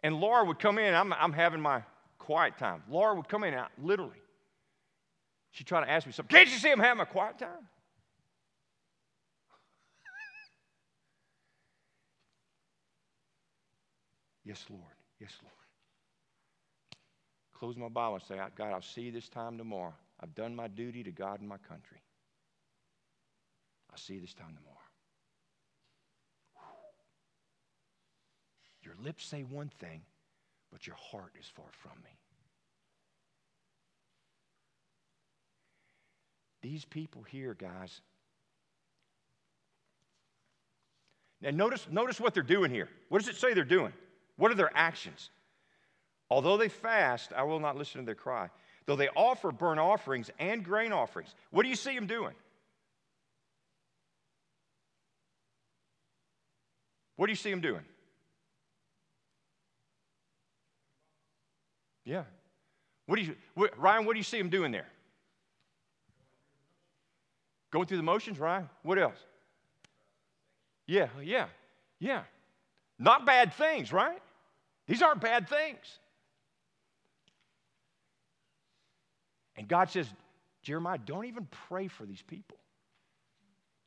And 0.02 0.20
Laura 0.20 0.44
would 0.44 0.58
come 0.58 0.78
in, 0.78 0.94
I'm, 0.94 1.12
I'm 1.12 1.32
having 1.32 1.60
my 1.60 1.82
quiet 2.18 2.58
time. 2.58 2.82
Laura 2.88 3.14
would 3.14 3.28
come 3.28 3.44
in, 3.44 3.54
and 3.54 3.66
literally, 3.78 4.20
she'd 5.52 5.66
try 5.66 5.84
to 5.84 5.90
ask 5.90 6.06
me 6.06 6.12
something. 6.12 6.34
Can't 6.36 6.48
you 6.50 6.58
see 6.58 6.70
I'm 6.70 6.80
having 6.80 6.98
my 6.98 7.04
quiet 7.04 7.38
time? 7.38 7.68
yes, 14.44 14.64
Lord. 14.68 14.82
Yes, 15.20 15.32
Lord. 15.42 15.52
Close 17.54 17.76
my 17.76 17.88
Bible 17.88 18.14
and 18.14 18.24
say, 18.24 18.40
God, 18.56 18.72
I'll 18.72 18.82
see 18.82 19.02
you 19.02 19.12
this 19.12 19.28
time 19.28 19.56
tomorrow. 19.56 19.94
I've 20.20 20.34
done 20.34 20.54
my 20.54 20.66
duty 20.66 21.04
to 21.04 21.12
God 21.12 21.38
and 21.38 21.48
my 21.48 21.58
country. 21.58 21.98
I'll 23.90 23.98
see 23.98 24.14
you 24.14 24.20
this 24.20 24.34
time 24.34 24.56
tomorrow. 24.56 24.81
Your 28.82 28.94
lips 29.02 29.24
say 29.24 29.42
one 29.42 29.70
thing, 29.80 30.02
but 30.70 30.86
your 30.86 30.96
heart 30.96 31.32
is 31.38 31.46
far 31.46 31.66
from 31.70 31.92
me. 32.04 32.10
These 36.62 36.84
people 36.84 37.22
here, 37.22 37.54
guys. 37.54 38.00
Now, 41.40 41.50
notice, 41.50 41.86
notice 41.90 42.20
what 42.20 42.34
they're 42.34 42.42
doing 42.44 42.70
here. 42.70 42.88
What 43.08 43.18
does 43.20 43.28
it 43.28 43.36
say 43.36 43.52
they're 43.52 43.64
doing? 43.64 43.92
What 44.36 44.52
are 44.52 44.54
their 44.54 44.70
actions? 44.74 45.30
Although 46.30 46.56
they 46.56 46.68
fast, 46.68 47.32
I 47.36 47.42
will 47.42 47.60
not 47.60 47.76
listen 47.76 48.00
to 48.00 48.06
their 48.06 48.14
cry. 48.14 48.48
Though 48.86 48.96
they 48.96 49.08
offer 49.08 49.52
burnt 49.52 49.80
offerings 49.80 50.30
and 50.38 50.64
grain 50.64 50.92
offerings, 50.92 51.34
what 51.50 51.64
do 51.64 51.68
you 51.68 51.76
see 51.76 51.94
them 51.94 52.06
doing? 52.06 52.34
What 57.16 57.26
do 57.26 57.32
you 57.32 57.36
see 57.36 57.50
them 57.50 57.60
doing? 57.60 57.82
Yeah. 62.12 62.24
What 63.06 63.16
do 63.16 63.22
you, 63.22 63.34
what, 63.54 63.78
Ryan, 63.78 64.04
what 64.04 64.12
do 64.12 64.18
you 64.18 64.24
see 64.24 64.38
him 64.38 64.50
doing 64.50 64.70
there? 64.70 64.86
Going 67.70 67.86
through 67.86 67.96
the 67.96 68.02
motions, 68.02 68.38
Ryan? 68.38 68.68
What 68.82 68.98
else? 68.98 69.16
Yeah, 70.86 71.08
yeah, 71.24 71.46
yeah. 71.98 72.24
Not 72.98 73.24
bad 73.24 73.54
things, 73.54 73.94
right? 73.94 74.20
These 74.86 75.00
aren't 75.00 75.22
bad 75.22 75.48
things. 75.48 75.78
And 79.56 79.66
God 79.66 79.88
says, 79.88 80.06
Jeremiah, 80.62 80.98
don't 80.98 81.24
even 81.24 81.48
pray 81.66 81.88
for 81.88 82.04
these 82.04 82.20
people. 82.20 82.58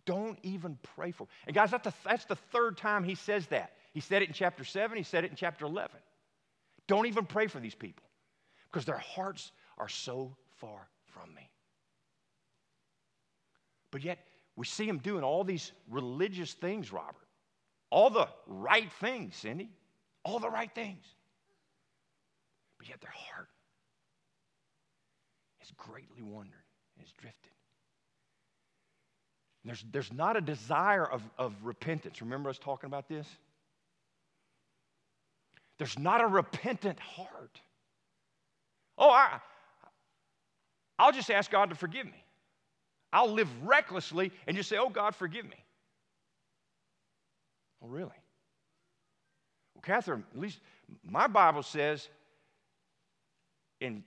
Don't 0.05 0.39
even 0.41 0.79
pray 0.95 1.11
for 1.11 1.25
them. 1.25 1.33
And 1.45 1.55
guys, 1.55 1.69
that's 1.69 1.83
the, 1.83 1.93
that's 2.03 2.25
the 2.25 2.37
third 2.51 2.77
time 2.77 3.03
he 3.03 3.13
says 3.13 3.45
that. 3.47 3.73
He 3.93 3.99
said 3.99 4.23
it 4.23 4.29
in 4.29 4.33
chapter 4.33 4.63
7, 4.63 4.97
he 4.97 5.03
said 5.03 5.25
it 5.25 5.29
in 5.29 5.37
chapter 5.37 5.65
11. 5.65 5.91
Don't 6.87 7.05
even 7.05 7.27
pray 7.27 7.45
for 7.45 7.59
these 7.59 7.75
people 7.75 8.04
because 8.71 8.85
their 8.85 8.97
hearts 8.97 9.51
are 9.77 9.89
so 9.89 10.35
far 10.57 10.87
from 11.05 11.33
me. 11.33 11.49
But 13.91 14.03
yet, 14.03 14.19
we 14.55 14.65
see 14.65 14.85
them 14.85 14.99
doing 14.99 15.23
all 15.23 15.43
these 15.43 15.71
religious 15.89 16.53
things, 16.53 16.91
Robert. 16.91 17.15
All 17.89 18.09
the 18.09 18.27
right 18.47 18.91
things, 18.99 19.35
Cindy. 19.35 19.69
All 20.23 20.39
the 20.39 20.49
right 20.49 20.73
things. 20.73 21.05
But 22.77 22.89
yet, 22.89 22.99
their 23.01 23.13
heart 23.13 23.49
has 25.59 25.71
greatly 25.77 26.21
wandered 26.21 26.53
and 26.97 27.05
has 27.05 27.11
drifted. 27.11 27.51
There's, 29.65 29.83
there's 29.91 30.13
not 30.13 30.37
a 30.37 30.41
desire 30.41 31.05
of, 31.05 31.23
of 31.39 31.53
repentance. 31.63 32.21
Remember 32.21 32.49
us 32.49 32.59
talking 32.59 32.87
about 32.87 33.09
this? 33.09 33.27
There's 35.79 35.97
not 35.97 36.21
a 36.21 36.27
repentant 36.27 36.99
heart. 36.99 37.59
Oh, 38.97 39.09
I, 39.09 39.39
I'll 40.97 41.11
just 41.11 41.29
ask 41.29 41.51
God 41.51 41.69
to 41.69 41.75
forgive 41.75 42.05
me. 42.05 42.23
I'll 43.11 43.31
live 43.31 43.49
recklessly 43.63 44.31
and 44.47 44.55
just 44.55 44.69
say, 44.69 44.77
Oh, 44.77 44.89
God, 44.89 45.15
forgive 45.15 45.45
me. 45.45 45.63
Oh, 47.83 47.87
really? 47.87 48.09
Well, 49.73 49.81
Catherine, 49.83 50.23
at 50.33 50.39
least 50.39 50.59
my 51.03 51.27
Bible 51.27 51.63
says 51.63 52.07
in, 53.79 54.03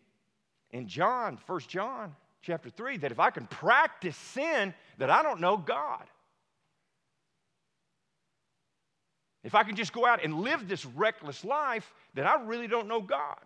in 0.70 0.86
John, 0.86 1.38
1 1.46 1.60
John 1.68 2.14
chapter 2.42 2.70
3, 2.70 2.98
that 2.98 3.12
if 3.12 3.20
I 3.20 3.30
can 3.30 3.46
practice 3.46 4.16
sin, 4.16 4.74
that 4.98 5.10
I 5.10 5.22
don't 5.22 5.40
know 5.40 5.56
God. 5.56 6.04
If 9.44 9.54
I 9.54 9.62
can 9.62 9.76
just 9.76 9.92
go 9.92 10.04
out 10.04 10.24
and 10.24 10.40
live 10.40 10.68
this 10.68 10.84
reckless 10.84 11.44
life, 11.44 11.92
then 12.14 12.26
I 12.26 12.34
really 12.42 12.66
don't 12.66 12.88
know 12.88 13.00
God. 13.00 13.38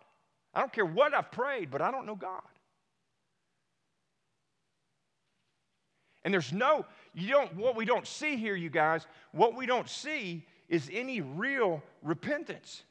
I 0.55 0.61
don't 0.61 0.73
care 0.73 0.85
what 0.85 1.15
I've 1.15 1.31
prayed, 1.31 1.71
but 1.71 1.81
I 1.81 1.91
don't 1.91 2.07
know 2.07 2.17
God. 2.17 2.43
And 6.25 6.33
there's 6.33 6.53
no, 6.53 6.85
you 7.15 7.29
don't, 7.29 7.57
what 7.57 7.75
we 7.75 7.85
don't 7.85 8.07
see 8.07 8.37
here, 8.37 8.55
you 8.55 8.71
guys, 8.71 9.07
what 9.33 9.57
we 9.57 9.67
don't 9.67 9.89
see 9.89 10.47
is 10.69 10.89
any 10.93 11.21
real 11.21 11.83
repentance. 12.03 12.83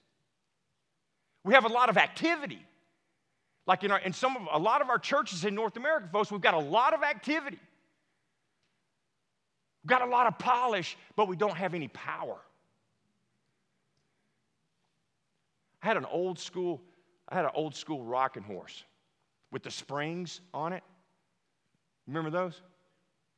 We 1.44 1.54
have 1.54 1.66
a 1.66 1.70
lot 1.70 1.90
of 1.90 1.98
activity. 1.98 2.66
Like 3.68 3.84
in, 3.84 3.92
our, 3.92 4.00
in 4.00 4.12
some 4.12 4.36
of 4.36 4.48
a 4.52 4.60
lot 4.60 4.82
of 4.82 4.90
our 4.90 5.00
churches 5.00 5.46
in 5.46 5.56
North 5.56 5.78
America, 5.78 6.08
folks, 6.12 6.32
we've 6.32 6.42
got 6.42 6.56
a 6.56 6.60
lot 6.60 6.94
of 6.94 7.04
activity. 7.04 7.60
We've 9.84 9.90
got 9.90 10.02
a 10.02 10.12
lot 10.12 10.28
of 10.28 10.38
polish, 10.38 10.98
but 11.16 11.28
we 11.28 11.36
don't 11.36 11.56
have 11.56 11.74
any 11.74 11.88
power. 11.88 12.38
I 15.82 15.88
had 15.88 15.98
an 15.98 16.06
old 16.06 16.38
school, 16.38 16.82
I 17.32 17.36
had 17.36 17.46
an 17.46 17.52
old 17.54 17.74
school 17.74 18.04
rocking 18.04 18.44
horse 18.44 18.84
with 19.52 19.64
the 19.64 19.72
springs 19.72 20.42
on 20.54 20.74
it. 20.74 20.84
Remember 22.06 22.30
those? 22.30 22.62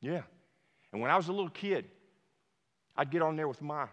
Yeah. 0.01 0.23
And 0.91 1.01
when 1.01 1.11
I 1.11 1.15
was 1.15 1.27
a 1.27 1.31
little 1.31 1.49
kid, 1.49 1.85
I'd 2.95 3.11
get 3.11 3.21
on 3.21 3.35
there 3.35 3.47
with 3.47 3.61
my 3.61 3.85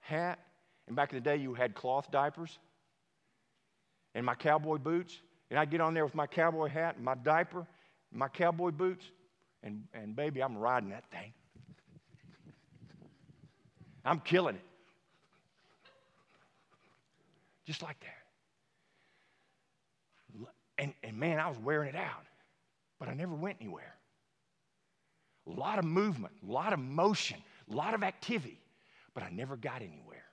hat, 0.00 0.38
and 0.86 0.94
back 0.94 1.12
in 1.12 1.16
the 1.16 1.22
day, 1.22 1.36
you 1.36 1.54
had 1.54 1.74
cloth 1.74 2.10
diapers 2.10 2.58
and 4.14 4.24
my 4.24 4.34
cowboy 4.34 4.76
boots, 4.76 5.16
and 5.50 5.58
I'd 5.58 5.70
get 5.70 5.80
on 5.80 5.94
there 5.94 6.04
with 6.04 6.14
my 6.14 6.26
cowboy 6.26 6.68
hat 6.68 6.96
and 6.96 7.04
my 7.04 7.14
diaper, 7.14 7.66
and 8.10 8.18
my 8.18 8.28
cowboy 8.28 8.70
boots, 8.70 9.06
and, 9.62 9.84
and 9.94 10.14
baby, 10.14 10.42
I'm 10.42 10.56
riding 10.56 10.90
that 10.90 11.04
thing. 11.10 11.32
I'm 14.04 14.20
killing 14.20 14.56
it. 14.56 14.64
Just 17.66 17.82
like 17.82 18.00
that. 18.00 18.19
And, 20.80 20.94
and 21.04 21.14
man, 21.18 21.38
I 21.38 21.46
was 21.46 21.58
wearing 21.58 21.90
it 21.90 21.94
out, 21.94 22.24
but 22.98 23.10
I 23.10 23.14
never 23.14 23.34
went 23.34 23.58
anywhere. 23.60 23.94
A 25.46 25.50
lot 25.50 25.78
of 25.78 25.84
movement, 25.84 26.32
a 26.42 26.50
lot 26.50 26.72
of 26.72 26.78
motion, 26.78 27.36
a 27.70 27.74
lot 27.74 27.92
of 27.92 28.02
activity, 28.02 28.58
but 29.12 29.22
I 29.22 29.28
never 29.28 29.56
got 29.56 29.82
anywhere. 29.82 30.24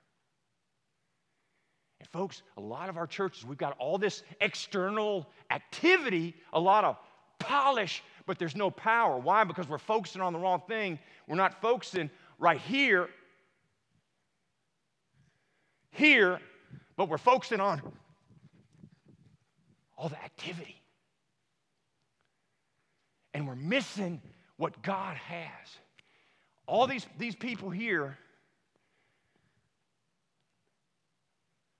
And 2.00 2.08
folks, 2.08 2.42
a 2.56 2.62
lot 2.62 2.88
of 2.88 2.96
our 2.96 3.06
churches, 3.06 3.44
we've 3.44 3.58
got 3.58 3.76
all 3.78 3.98
this 3.98 4.22
external 4.40 5.28
activity, 5.50 6.34
a 6.54 6.60
lot 6.60 6.82
of 6.82 6.96
polish, 7.38 8.02
but 8.24 8.38
there's 8.38 8.56
no 8.56 8.70
power. 8.70 9.18
Why? 9.18 9.44
Because 9.44 9.68
we're 9.68 9.76
focusing 9.76 10.22
on 10.22 10.32
the 10.32 10.38
wrong 10.38 10.62
thing. 10.66 10.98
We're 11.26 11.36
not 11.36 11.60
focusing 11.60 12.08
right 12.38 12.60
here, 12.60 13.10
here, 15.90 16.40
but 16.96 17.10
we're 17.10 17.18
focusing 17.18 17.60
on 17.60 17.82
all 19.98 20.08
the 20.08 20.22
activity. 20.22 20.80
And 23.34 23.46
we're 23.46 23.56
missing 23.56 24.22
what 24.56 24.80
God 24.82 25.16
has. 25.16 25.78
All 26.66 26.86
these, 26.86 27.06
these 27.18 27.34
people 27.34 27.68
here, 27.68 28.16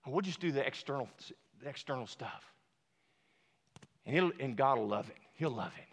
we'll 0.06 0.20
just 0.20 0.40
do 0.40 0.50
the 0.50 0.66
external, 0.66 1.08
the 1.62 1.68
external 1.68 2.06
stuff. 2.06 2.44
And, 4.04 4.32
and 4.40 4.56
God 4.56 4.78
will 4.78 4.88
love 4.88 5.08
it. 5.08 5.16
He'll 5.34 5.50
love 5.50 5.72
it. 5.78 5.87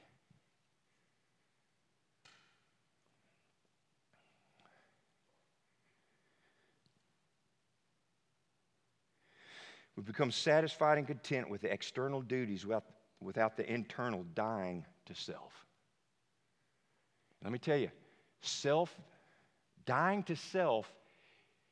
We 9.96 10.04
become 10.04 10.32
satisfied 10.32 10.98
and 10.98 11.08
content 11.08 11.50
with 11.50 11.62
the 11.62 11.72
external 11.72 12.22
duties 12.22 12.66
without, 12.66 12.84
without 13.22 13.56
the 13.56 13.72
internal 13.72 14.26
dying 14.34 14.86
to 15.06 15.16
self. 15.16 15.66
Let 17.44 17.54
me 17.54 17.60
tell 17.60 17.78
you, 17.78 17.90
self, 18.42 18.94
dying 19.86 20.24
to 20.24 20.36
self, 20.36 20.92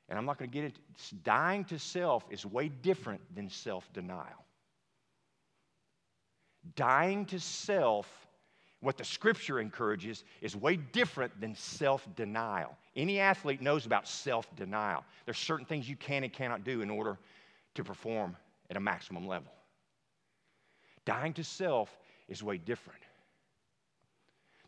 and 0.07 0.17
I'm 0.17 0.25
not 0.25 0.37
going 0.37 0.49
to 0.49 0.53
get 0.53 0.65
into 0.65 1.15
dying 1.23 1.65
to 1.65 1.79
self 1.79 2.25
is 2.29 2.45
way 2.45 2.69
different 2.69 3.21
than 3.35 3.49
self 3.49 3.91
denial. 3.91 4.45
Dying 6.75 7.25
to 7.25 7.39
self, 7.39 8.07
what 8.79 8.97
the 8.97 9.03
scripture 9.03 9.59
encourages, 9.59 10.23
is 10.41 10.55
way 10.55 10.77
different 10.77 11.41
than 11.41 11.55
self 11.55 12.07
denial. 12.15 12.77
Any 12.95 13.19
athlete 13.19 13.61
knows 13.61 13.85
about 13.85 14.07
self 14.07 14.55
denial. 14.55 15.03
There's 15.25 15.39
certain 15.39 15.65
things 15.65 15.89
you 15.89 15.95
can 15.97 16.23
and 16.23 16.31
cannot 16.31 16.63
do 16.63 16.81
in 16.81 16.89
order 16.89 17.17
to 17.75 17.83
perform 17.83 18.35
at 18.69 18.77
a 18.77 18.79
maximum 18.79 19.27
level. 19.27 19.51
Dying 21.05 21.33
to 21.33 21.43
self 21.43 21.95
is 22.27 22.43
way 22.43 22.57
different. 22.57 23.01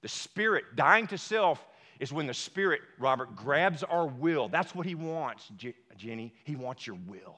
The 0.01 0.07
Spirit, 0.07 0.75
dying 0.75 1.07
to 1.07 1.17
self, 1.17 1.65
is 1.99 2.11
when 2.11 2.27
the 2.27 2.33
Spirit, 2.33 2.81
Robert, 2.99 3.35
grabs 3.35 3.83
our 3.83 4.05
will. 4.05 4.49
That's 4.49 4.75
what 4.75 4.85
He 4.85 4.95
wants, 4.95 5.49
Jenny. 5.97 6.33
He 6.43 6.55
wants 6.55 6.85
your 6.85 6.97
will. 7.07 7.37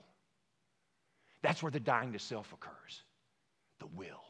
That's 1.42 1.62
where 1.62 1.72
the 1.72 1.80
dying 1.80 2.14
to 2.14 2.20
self 2.20 2.52
occurs 2.54 3.04
the 3.80 3.88
will. 3.88 4.24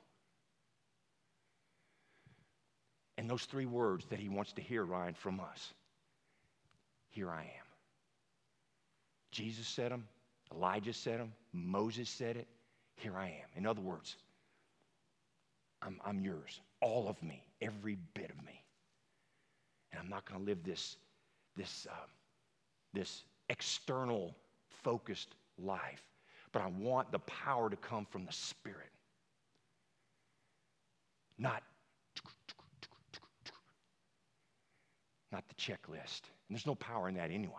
And 3.17 3.29
those 3.29 3.45
three 3.45 3.65
words 3.65 4.05
that 4.09 4.19
He 4.19 4.29
wants 4.29 4.53
to 4.53 4.61
hear, 4.61 4.83
Ryan, 4.83 5.13
from 5.13 5.39
us 5.39 5.73
here 7.17 7.31
I 7.31 7.41
am. 7.41 7.67
Jesus 9.31 9.67
said 9.67 9.91
them, 9.91 10.07
Elijah 10.53 10.93
said 10.93 11.19
them, 11.19 11.33
Moses 11.53 12.09
said 12.09 12.37
it. 12.37 12.47
Here 12.95 13.17
I 13.17 13.25
am. 13.25 13.49
In 13.55 13.65
other 13.65 13.81
words, 13.81 14.15
I'm, 15.81 15.99
I'm 16.05 16.19
yours, 16.21 16.61
all 16.81 17.07
of 17.07 17.21
me, 17.21 17.43
every 17.61 17.97
bit 18.13 18.31
of 18.31 18.45
me. 18.45 18.63
And 19.91 20.01
I'm 20.01 20.09
not 20.09 20.25
going 20.25 20.39
to 20.39 20.45
live 20.45 20.63
this, 20.63 20.97
this, 21.55 21.87
um, 21.89 22.09
this 22.93 23.23
external 23.49 24.35
focused 24.83 25.35
life, 25.57 26.03
but 26.51 26.61
I 26.61 26.67
want 26.67 27.11
the 27.11 27.19
power 27.19 27.69
to 27.69 27.75
come 27.77 28.05
from 28.09 28.25
the 28.25 28.33
Spirit. 28.33 28.89
Not, 31.37 31.61
not 35.31 35.43
the 35.47 35.55
checklist. 35.55 36.21
And 36.47 36.55
there's 36.55 36.65
no 36.65 36.75
power 36.75 37.09
in 37.09 37.15
that 37.15 37.29
anyway. 37.31 37.53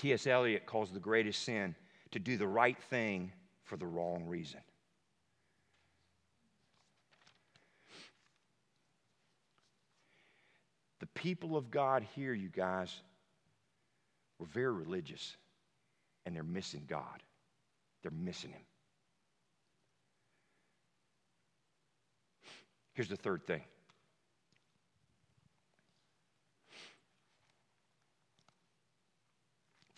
T.S. 0.00 0.26
Eliot 0.26 0.64
calls 0.64 0.90
the 0.90 0.98
greatest 0.98 1.42
sin 1.42 1.74
to 2.12 2.18
do 2.18 2.38
the 2.38 2.46
right 2.46 2.78
thing 2.84 3.32
for 3.64 3.76
the 3.76 3.84
wrong 3.84 4.24
reason. 4.26 4.60
The 11.00 11.06
people 11.08 11.54
of 11.54 11.70
God 11.70 12.06
here, 12.16 12.32
you 12.32 12.48
guys, 12.48 13.02
were 14.38 14.46
very 14.46 14.72
religious 14.72 15.36
and 16.24 16.34
they're 16.34 16.42
missing 16.44 16.84
God. 16.88 17.22
They're 18.00 18.10
missing 18.10 18.52
Him. 18.52 18.62
Here's 22.94 23.08
the 23.08 23.16
third 23.16 23.46
thing 23.46 23.60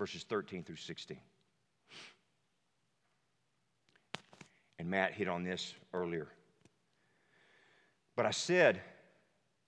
verses 0.03 0.25
13 0.25 0.65
through 0.65 0.75
16. 0.75 1.17
And 4.81 4.91
Matt 4.91 5.13
hit 5.13 5.29
on 5.29 5.45
this 5.45 5.75
earlier. 5.95 6.27
But 8.17 8.27
I 8.27 8.33
said, 8.33 8.81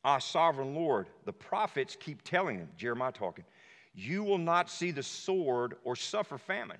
Ah, 0.03 0.19
sovereign 0.19 0.75
Lord, 0.75 1.07
the 1.25 1.33
prophets 1.33 1.97
keep 2.01 2.23
telling 2.23 2.59
him, 2.59 2.69
Jeremiah 2.77 3.13
talking, 3.13 3.45
you 3.95 4.25
will 4.25 4.39
not 4.39 4.69
see 4.69 4.91
the 4.91 5.05
sword 5.05 5.77
or 5.85 5.95
suffer 5.95 6.37
famine. 6.37 6.79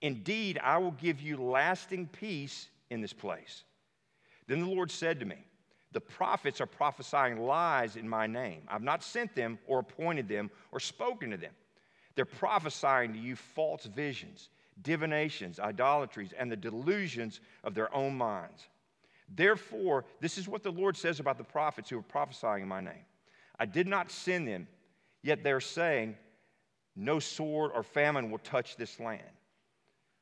Indeed, 0.00 0.58
I 0.64 0.78
will 0.78 0.92
give 0.92 1.20
you 1.20 1.36
lasting 1.36 2.06
peace 2.06 2.68
in 2.88 3.02
this 3.02 3.12
place. 3.12 3.64
Then 4.46 4.60
the 4.60 4.70
Lord 4.70 4.90
said 4.90 5.20
to 5.20 5.26
me, 5.26 5.44
The 5.92 6.00
prophets 6.00 6.62
are 6.62 6.66
prophesying 6.66 7.40
lies 7.40 7.96
in 7.96 8.08
my 8.08 8.26
name. 8.26 8.62
I've 8.68 8.82
not 8.82 9.04
sent 9.04 9.34
them 9.34 9.58
or 9.66 9.80
appointed 9.80 10.28
them 10.28 10.50
or 10.72 10.80
spoken 10.80 11.30
to 11.32 11.36
them. 11.36 11.52
They're 12.16 12.24
prophesying 12.24 13.12
to 13.12 13.18
you 13.18 13.36
false 13.36 13.84
visions. 13.84 14.48
divinations, 14.82 15.58
idolatries, 15.58 16.34
and 16.38 16.52
the 16.52 16.56
delusions 16.56 17.40
of 17.64 17.74
their 17.74 17.94
own 17.94 18.14
minds. 18.14 18.68
Therefore, 19.34 20.04
this 20.20 20.36
is 20.36 20.48
what 20.48 20.62
the 20.62 20.70
Lord 20.70 20.98
says 20.98 21.18
about 21.18 21.38
the 21.38 21.44
prophets 21.44 21.88
who 21.88 21.98
are 21.98 22.02
prophesying 22.02 22.62
in 22.62 22.68
my 22.68 22.82
name. 22.82 23.06
I 23.58 23.64
did 23.64 23.86
not 23.86 24.10
send 24.10 24.46
them, 24.46 24.68
yet 25.22 25.42
they're 25.42 25.60
saying, 25.60 26.14
No 26.94 27.18
sword 27.20 27.70
or 27.74 27.82
famine 27.82 28.30
will 28.30 28.38
touch 28.38 28.76
this 28.76 29.00
land. 29.00 29.22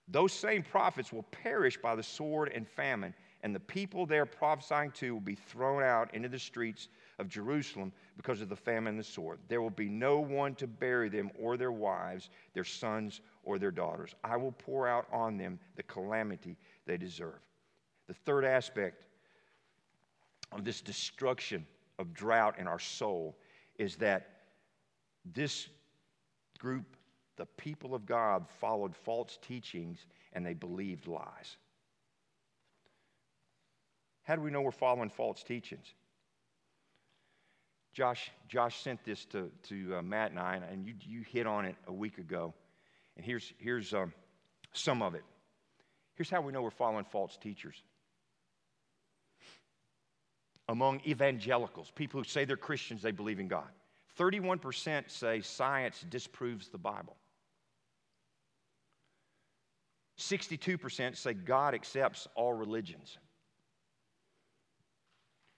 Those 0.07 0.33
same 0.33 0.63
prophets 0.63 1.13
will 1.13 1.25
perish 1.25 1.77
by 1.77 1.97
the 1.97 2.03
sword 2.05 2.53
and 2.55 2.69
famine, 2.69 3.13
and 3.43 3.55
the 3.55 3.61
people 3.61 4.07
they 4.07 4.19
are 4.19 4.27
prophesying 4.27 4.93
to 4.93 5.15
will 5.15 5.21
be 5.21 5.35
thrown 5.35 5.83
out 5.83 6.15
into 6.15 6.29
the 6.29 6.39
streets 6.39 6.89
of 7.19 7.29
Jerusalem 7.29 7.93
because 8.17 8.41
of 8.41 8.49
the 8.49 8.57
famine 8.57 8.93
and 8.95 8.99
the 8.99 9.05
sword. 9.05 9.39
There 9.49 9.63
will 9.63 9.71
be 9.71 9.89
no 9.89 10.19
one 10.19 10.55
to 10.57 10.67
bury 10.67 11.09
them 11.09 11.31
or 11.39 11.57
their 11.57 11.73
wives, 11.73 12.31
their 12.55 12.65
sons 12.65 13.21
or 13.45 13.59
their 13.59 13.71
daughters. 13.71 14.15
I 14.25 14.37
will 14.37 14.53
pour 14.53 14.89
out 14.89 15.07
on 15.13 15.37
them 15.37 15.59
the 15.77 15.83
calamity 15.85 16.57
they 16.87 16.97
deserve. 16.97 17.41
The 18.09 18.15
third 18.15 18.45
aspect 18.45 19.05
of 20.53 20.65
this 20.65 20.81
destruction 20.81 21.67
of 21.99 22.13
drought 22.13 22.59
in 22.59 22.67
our 22.67 22.79
soul 22.79 23.37
is 23.79 23.97
that 23.97 24.31
this 25.35 25.69
group, 26.59 26.97
the 27.37 27.47
people 27.47 27.95
of 27.95 28.07
God, 28.07 28.47
followed 28.61 28.95
false 28.95 29.39
teachings 29.41 30.07
and 30.33 30.45
they 30.45 30.55
believed 30.55 31.07
lies. 31.07 31.57
How 34.25 34.37
do 34.37 34.43
we 34.43 34.51
know 34.51 34.63
we're 34.63 34.71
following 34.71 35.11
false 35.11 35.43
teachings? 35.43 35.95
Josh, 37.95 38.33
Josh 38.49 38.83
sent 38.83 39.05
this 39.05 39.25
to, 39.27 39.51
to 39.69 39.97
uh, 39.97 40.03
Matt 40.03 40.33
and 40.33 40.41
I, 40.41 40.61
and 40.71 40.85
you, 40.85 40.95
you 41.01 41.23
hit 41.23 41.47
on 41.47 41.65
it 41.65 41.77
a 41.87 41.93
week 41.93 42.19
ago. 42.19 42.53
And 43.17 43.25
here's, 43.25 43.53
here's 43.59 43.95
um, 43.95 44.13
some 44.73 45.01
of 45.01 45.15
it. 45.15 45.23
Here's 46.17 46.29
how 46.29 46.41
we 46.41 46.53
know 46.53 46.61
we're 46.61 46.71
following 46.71 47.05
false 47.05 47.37
teachers. 47.37 47.77
Among 50.69 51.01
evangelicals, 51.07 51.93
people 51.95 52.21
who 52.21 52.25
say 52.25 52.45
they're 52.45 52.57
Christians, 52.57 53.01
they 53.01 53.13
believe 53.13 53.39
in 53.39 53.47
God, 53.47 53.69
31% 54.19 55.09
say 55.09 55.41
science 55.41 56.05
disproves 56.09 56.69
the 56.69 56.79
Bible. 56.79 57.17
62% 60.19 61.17
say 61.17 61.35
God 61.35 61.75
accepts 61.75 62.27
all 62.35 62.53
religions. 62.53 63.19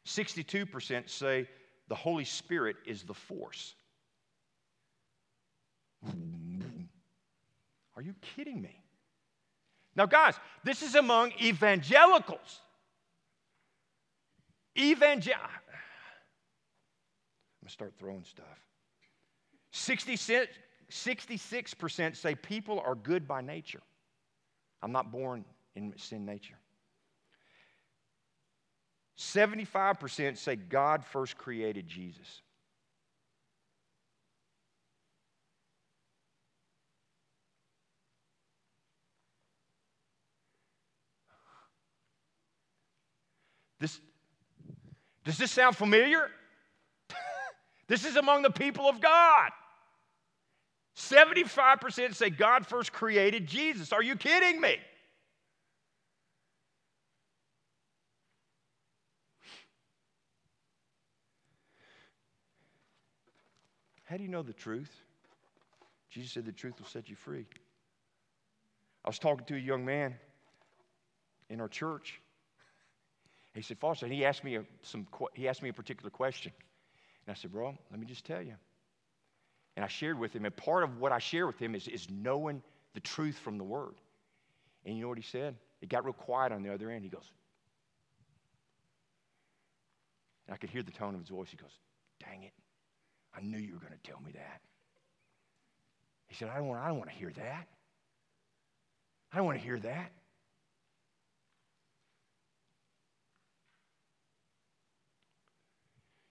62% 0.06 1.08
say 1.08 1.48
the 1.88 1.94
Holy 1.94 2.24
Spirit 2.24 2.76
is 2.86 3.02
the 3.02 3.14
force. 3.14 3.74
Are 7.96 8.02
you 8.02 8.14
kidding 8.36 8.60
me? 8.60 8.82
Now, 9.94 10.06
guys, 10.06 10.34
this 10.62 10.82
is 10.82 10.94
among 10.94 11.32
evangelicals. 11.40 12.60
Evangel. 14.78 15.32
I'm 15.34 15.50
going 17.62 17.66
to 17.66 17.72
start 17.72 17.94
throwing 17.98 18.24
stuff. 18.24 18.44
66, 19.70 20.52
66% 20.90 22.16
say 22.16 22.34
people 22.34 22.80
are 22.80 22.94
good 22.94 23.26
by 23.26 23.40
nature. 23.40 23.80
I'm 24.82 24.92
not 24.92 25.10
born 25.10 25.44
in 25.74 25.94
sin 25.96 26.26
nature. 26.26 26.58
75% 29.18 30.36
say 30.36 30.56
God 30.56 31.04
first 31.04 31.38
created 31.38 31.86
Jesus. 31.86 32.42
This, 43.78 44.00
does 45.24 45.38
this 45.38 45.50
sound 45.50 45.76
familiar? 45.76 46.30
this 47.88 48.04
is 48.04 48.16
among 48.16 48.42
the 48.42 48.50
people 48.50 48.88
of 48.88 49.00
God. 49.00 49.50
75% 50.96 52.14
say 52.14 52.30
God 52.30 52.66
first 52.66 52.92
created 52.92 53.46
Jesus. 53.46 53.92
Are 53.92 54.02
you 54.02 54.16
kidding 54.16 54.60
me? 54.60 54.76
How 64.06 64.16
do 64.16 64.22
you 64.22 64.28
know 64.28 64.42
the 64.42 64.52
truth? 64.52 64.90
Jesus 66.10 66.32
said 66.32 66.46
the 66.46 66.52
truth 66.52 66.74
will 66.78 66.86
set 66.86 67.08
you 67.08 67.16
free. 67.16 67.44
I 69.04 69.08
was 69.08 69.18
talking 69.18 69.44
to 69.46 69.54
a 69.54 69.58
young 69.58 69.84
man 69.84 70.14
in 71.50 71.60
our 71.60 71.68
church. 71.68 72.20
He 73.54 73.62
said, 73.62 73.78
Foster, 73.78 74.06
and 74.06 74.14
he 74.14 74.24
asked 74.24 74.44
me 74.44 74.56
a, 74.56 74.64
some, 74.82 75.06
he 75.34 75.48
asked 75.48 75.62
me 75.62 75.70
a 75.70 75.72
particular 75.72 76.10
question. 76.10 76.52
And 77.26 77.36
I 77.36 77.38
said, 77.38 77.52
bro, 77.52 77.76
let 77.90 77.98
me 77.98 78.06
just 78.06 78.24
tell 78.24 78.42
you. 78.42 78.54
And 79.76 79.84
I 79.84 79.88
shared 79.88 80.18
with 80.18 80.32
him, 80.32 80.44
and 80.44 80.56
part 80.56 80.84
of 80.84 80.98
what 80.98 81.12
I 81.12 81.18
share 81.18 81.46
with 81.46 81.58
him 81.58 81.74
is, 81.74 81.88
is 81.88 82.08
knowing 82.10 82.62
the 82.94 83.00
truth 83.00 83.38
from 83.38 83.58
the 83.58 83.64
word. 83.64 83.94
And 84.84 84.96
you 84.96 85.02
know 85.02 85.08
what 85.08 85.18
he 85.18 85.24
said? 85.24 85.56
It 85.82 85.88
got 85.88 86.04
real 86.04 86.14
quiet 86.14 86.52
on 86.52 86.62
the 86.62 86.72
other 86.72 86.90
end. 86.90 87.02
He 87.02 87.10
goes, 87.10 87.30
and 90.46 90.54
I 90.54 90.56
could 90.56 90.70
hear 90.70 90.82
the 90.82 90.92
tone 90.92 91.14
of 91.14 91.20
his 91.20 91.28
voice. 91.28 91.48
He 91.50 91.56
goes, 91.56 91.72
dang 92.20 92.44
it. 92.44 92.52
I 93.36 93.40
knew 93.42 93.58
you 93.58 93.74
were 93.74 93.80
going 93.80 93.92
to 93.92 94.10
tell 94.10 94.20
me 94.24 94.32
that. 94.32 94.60
He 96.28 96.34
said, 96.34 96.48
I 96.48 96.56
don't 96.56 96.68
want, 96.68 96.82
I 96.82 96.88
don't 96.88 96.98
want 96.98 97.10
to 97.10 97.16
hear 97.16 97.30
that. 97.36 97.68
I 99.32 99.36
don't 99.36 99.46
want 99.46 99.58
to 99.58 99.64
hear 99.64 99.78
that. 99.78 100.12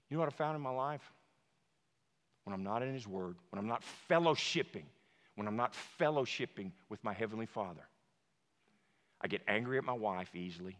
You 0.09 0.17
know 0.17 0.21
what 0.21 0.33
I 0.33 0.35
found 0.35 0.55
in 0.55 0.61
my 0.61 0.71
life? 0.71 1.01
When 2.43 2.53
I'm 2.53 2.63
not 2.63 2.83
in 2.83 2.93
His 2.93 3.07
Word, 3.07 3.35
when 3.49 3.59
I'm 3.59 3.67
not 3.67 3.83
fellowshipping, 4.09 4.85
when 5.35 5.47
I'm 5.47 5.55
not 5.55 5.75
fellowshipping 5.99 6.71
with 6.89 7.03
my 7.03 7.13
Heavenly 7.13 7.47
Father, 7.47 7.81
I 9.21 9.27
get 9.27 9.41
angry 9.47 9.77
at 9.77 9.83
my 9.83 9.93
wife 9.93 10.35
easily. 10.35 10.77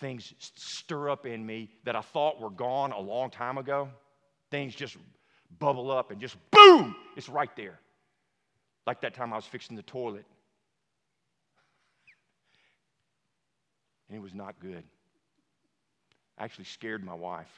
Things 0.00 0.34
stir 0.38 1.08
up 1.08 1.24
in 1.24 1.44
me 1.44 1.70
that 1.84 1.96
I 1.96 2.00
thought 2.00 2.40
were 2.40 2.50
gone 2.50 2.92
a 2.92 3.00
long 3.00 3.30
time 3.30 3.58
ago 3.58 3.88
things 4.54 4.72
just 4.72 4.96
bubble 5.58 5.90
up 5.90 6.12
and 6.12 6.20
just 6.20 6.36
boom, 6.52 6.94
it's 7.16 7.28
right 7.28 7.50
there. 7.56 7.80
Like 8.86 9.00
that 9.00 9.12
time 9.12 9.32
I 9.32 9.36
was 9.36 9.44
fixing 9.44 9.74
the 9.74 9.82
toilet. 9.82 10.24
And 14.08 14.16
it 14.16 14.20
was 14.20 14.32
not 14.32 14.60
good. 14.60 14.84
I 16.38 16.44
actually 16.44 16.66
scared 16.66 17.02
my 17.02 17.14
wife. 17.14 17.50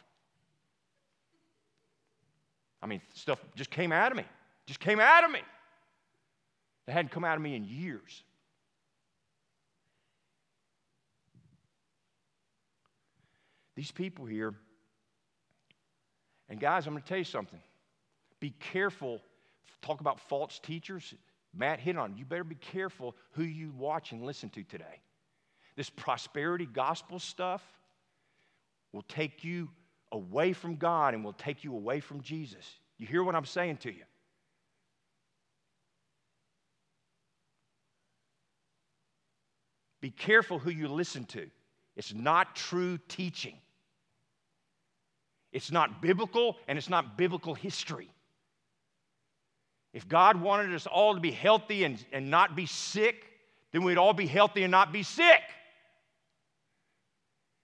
I 2.82 2.86
mean, 2.86 3.02
stuff 3.12 3.40
just 3.56 3.68
came 3.70 3.92
out 3.92 4.10
of 4.10 4.16
me. 4.16 4.24
Just 4.64 4.80
came 4.80 4.98
out 4.98 5.22
of 5.22 5.30
me. 5.30 5.40
It 6.88 6.92
hadn't 6.92 7.10
come 7.10 7.24
out 7.24 7.36
of 7.36 7.42
me 7.42 7.56
in 7.56 7.64
years. 7.64 8.22
These 13.74 13.90
people 13.90 14.24
here 14.24 14.54
and 16.48 16.60
guys, 16.60 16.86
I'm 16.86 16.92
going 16.92 17.02
to 17.02 17.08
tell 17.08 17.18
you 17.18 17.24
something. 17.24 17.60
Be 18.40 18.50
careful. 18.50 19.20
Talk 19.82 20.00
about 20.00 20.20
false 20.20 20.58
teachers. 20.58 21.14
Matt 21.54 21.80
hit 21.80 21.96
on. 21.96 22.16
You 22.16 22.24
better 22.24 22.44
be 22.44 22.54
careful 22.56 23.16
who 23.32 23.42
you 23.42 23.72
watch 23.76 24.12
and 24.12 24.22
listen 24.22 24.50
to 24.50 24.62
today. 24.62 25.00
This 25.76 25.90
prosperity 25.90 26.66
gospel 26.66 27.18
stuff 27.18 27.62
will 28.92 29.02
take 29.02 29.44
you 29.44 29.68
away 30.12 30.52
from 30.52 30.76
God 30.76 31.14
and 31.14 31.24
will 31.24 31.32
take 31.32 31.64
you 31.64 31.74
away 31.74 32.00
from 32.00 32.20
Jesus. 32.22 32.64
You 32.98 33.06
hear 33.06 33.22
what 33.22 33.34
I'm 33.34 33.44
saying 33.44 33.78
to 33.78 33.92
you? 33.92 34.04
Be 40.00 40.10
careful 40.10 40.58
who 40.58 40.70
you 40.70 40.88
listen 40.88 41.24
to. 41.26 41.46
It's 41.96 42.14
not 42.14 42.54
true 42.54 42.98
teaching. 43.08 43.56
It's 45.56 45.72
not 45.72 46.02
biblical 46.02 46.58
and 46.68 46.76
it's 46.76 46.90
not 46.90 47.16
biblical 47.16 47.54
history. 47.54 48.10
If 49.94 50.06
God 50.06 50.38
wanted 50.38 50.74
us 50.74 50.86
all 50.86 51.14
to 51.14 51.20
be 51.20 51.30
healthy 51.30 51.84
and, 51.84 52.04
and 52.12 52.30
not 52.30 52.54
be 52.54 52.66
sick, 52.66 53.24
then 53.72 53.82
we'd 53.82 53.96
all 53.96 54.12
be 54.12 54.26
healthy 54.26 54.64
and 54.64 54.70
not 54.70 54.92
be 54.92 55.02
sick. 55.02 55.40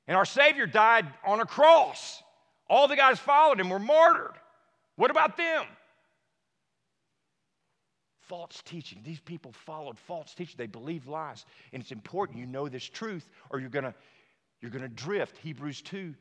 And 0.08 0.16
our 0.16 0.24
Savior 0.24 0.66
died 0.66 1.06
on 1.26 1.40
a 1.40 1.44
cross. 1.44 2.22
All 2.66 2.88
the 2.88 2.96
guys 2.96 3.18
followed 3.18 3.60
him 3.60 3.68
were 3.68 3.78
martyred. 3.78 4.38
What 4.96 5.10
about 5.10 5.36
them? 5.36 5.66
False 8.20 8.62
teaching. 8.64 9.02
These 9.04 9.20
people 9.20 9.52
followed 9.52 9.98
false 9.98 10.32
teaching. 10.32 10.54
They 10.56 10.66
believed 10.66 11.08
lies. 11.08 11.44
And 11.74 11.82
it's 11.82 11.92
important 11.92 12.38
you 12.38 12.46
know 12.46 12.70
this 12.70 12.84
truth 12.84 13.28
or 13.50 13.60
you're 13.60 13.68
going 13.68 13.84
to 13.84 13.94
you're 14.62 14.70
going 14.70 14.80
to 14.80 14.88
drift. 14.88 15.36
Hebrews 15.36 15.82
2 15.82 16.14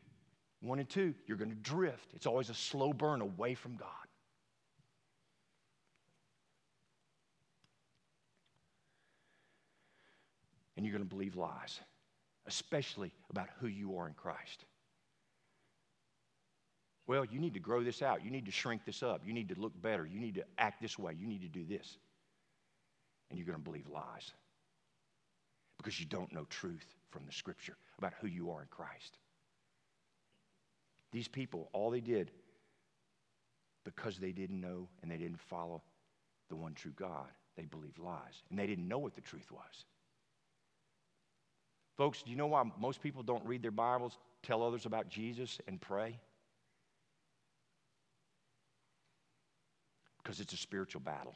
one 0.62 0.80
and 0.80 0.90
two, 0.90 1.14
you're 1.28 1.38
going 1.38 1.50
to 1.50 1.56
drift. 1.56 2.12
It's 2.14 2.26
always 2.26 2.50
a 2.50 2.54
slow 2.54 2.94
burn 2.94 3.22
away 3.22 3.56
from 3.56 3.76
God. 3.76 3.88
and 10.82 10.88
you're 10.88 10.98
going 10.98 11.08
to 11.08 11.16
believe 11.16 11.36
lies, 11.36 11.80
especially 12.48 13.12
about 13.30 13.50
who 13.60 13.68
you 13.68 13.98
are 13.98 14.08
in 14.08 14.16
Christ. 14.16 14.66
Well, 17.06 17.24
you 17.24 17.40
need 17.40 17.54
to 17.54 17.60
grow 17.60 17.84
this 17.84 18.02
out. 18.02 18.26
You 18.26 18.32
need 18.32 18.46
to 18.46 18.52
shrink 18.52 18.84
this 18.84 19.04
up. 19.04 19.22
You 19.24 19.32
need 19.32 19.50
to 19.50 19.60
look 19.60 19.80
better. 19.80 20.08
You 20.08 20.20
need 20.20 20.34
to 20.36 20.44
act 20.58 20.82
this 20.82 20.98
way. 20.98 21.16
You 21.20 21.28
need 21.28 21.42
to 21.42 21.48
do 21.48 21.64
this. 21.64 22.00
And 23.30 23.38
you're 23.38 23.46
going 23.46 23.60
to 23.60 23.64
believe 23.64 23.88
lies 23.90 24.32
because 25.78 26.00
you 26.00 26.08
don't 26.08 26.34
know 26.34 26.46
truth 26.50 26.96
from 27.12 27.28
the 27.28 27.32
scripture 27.32 27.78
about 28.00 28.14
who 28.20 28.26
you 28.26 28.50
are 28.50 28.64
in 28.64 28.68
Christ. 28.72 29.20
These 31.12 31.28
people, 31.28 31.70
all 31.74 31.90
they 31.90 32.00
did, 32.00 32.32
because 33.84 34.18
they 34.18 34.32
didn't 34.32 34.62
know 34.62 34.88
and 35.02 35.12
they 35.12 35.18
didn't 35.18 35.40
follow 35.40 35.82
the 36.50 36.56
one 36.56 36.74
true 36.74 36.94
God, 36.96 37.28
they 37.58 37.66
believed 37.66 38.00
lies. 38.00 38.44
And 38.50 38.58
they 38.58 38.68
didn't 38.68 38.88
know 38.88 39.00
what 39.00 39.16
the 39.16 39.22
truth 39.22 39.52
was. 39.52 39.86
Folks, 41.98 42.24
do 42.24 42.32
you 42.32 42.38
know 42.38 42.48
why 42.48 42.64
most 42.80 43.02
people 43.02 43.24
don't 43.24 43.46
read 43.46 43.62
their 43.62 43.72
Bibles, 43.72 44.18
tell 44.44 44.64
others 44.64 44.86
about 44.86 45.10
Jesus, 45.10 45.60
and 45.68 45.80
pray? 45.80 46.20
Because 50.24 50.40
it's 50.40 50.54
a 50.54 50.58
spiritual 50.58 51.02
battle. 51.02 51.36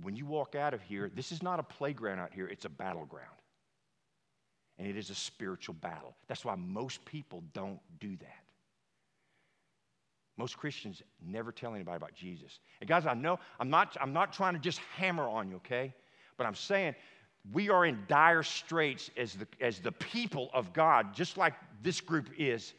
When 0.00 0.16
you 0.16 0.26
walk 0.26 0.54
out 0.54 0.74
of 0.74 0.82
here, 0.82 1.10
this 1.14 1.32
is 1.32 1.42
not 1.42 1.60
a 1.60 1.62
playground 1.62 2.20
out 2.20 2.32
here, 2.32 2.46
it's 2.46 2.64
a 2.64 2.70
battleground. 2.70 3.28
And 4.82 4.90
it 4.90 4.96
is 4.96 5.10
a 5.10 5.14
spiritual 5.14 5.76
battle. 5.76 6.16
That's 6.26 6.44
why 6.44 6.56
most 6.56 7.04
people 7.04 7.44
don't 7.52 7.78
do 8.00 8.16
that. 8.16 8.42
Most 10.36 10.58
Christians 10.58 11.04
never 11.24 11.52
tell 11.52 11.72
anybody 11.72 11.96
about 11.96 12.14
Jesus. 12.14 12.58
And 12.80 12.88
guys, 12.88 13.06
I 13.06 13.14
know 13.14 13.38
I'm 13.60 13.70
not, 13.70 13.96
I'm 14.00 14.12
not 14.12 14.32
trying 14.32 14.54
to 14.54 14.58
just 14.58 14.80
hammer 14.96 15.28
on 15.28 15.48
you, 15.48 15.56
okay? 15.58 15.94
But 16.36 16.48
I'm 16.48 16.56
saying 16.56 16.96
we 17.52 17.70
are 17.70 17.86
in 17.86 18.02
dire 18.08 18.42
straits 18.42 19.08
as 19.16 19.34
the, 19.34 19.46
as 19.60 19.78
the 19.78 19.92
people 19.92 20.50
of 20.52 20.72
God, 20.72 21.14
just 21.14 21.36
like 21.36 21.54
this 21.80 22.00
group 22.00 22.30
is 22.36 22.74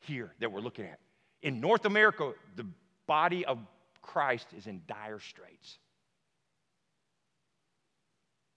here 0.00 0.30
that 0.40 0.52
we're 0.52 0.60
looking 0.60 0.84
at. 0.84 0.98
In 1.40 1.58
North 1.58 1.86
America, 1.86 2.34
the 2.56 2.66
body 3.06 3.46
of 3.46 3.58
Christ 4.02 4.48
is 4.54 4.66
in 4.66 4.82
dire 4.86 5.20
straits. 5.20 5.78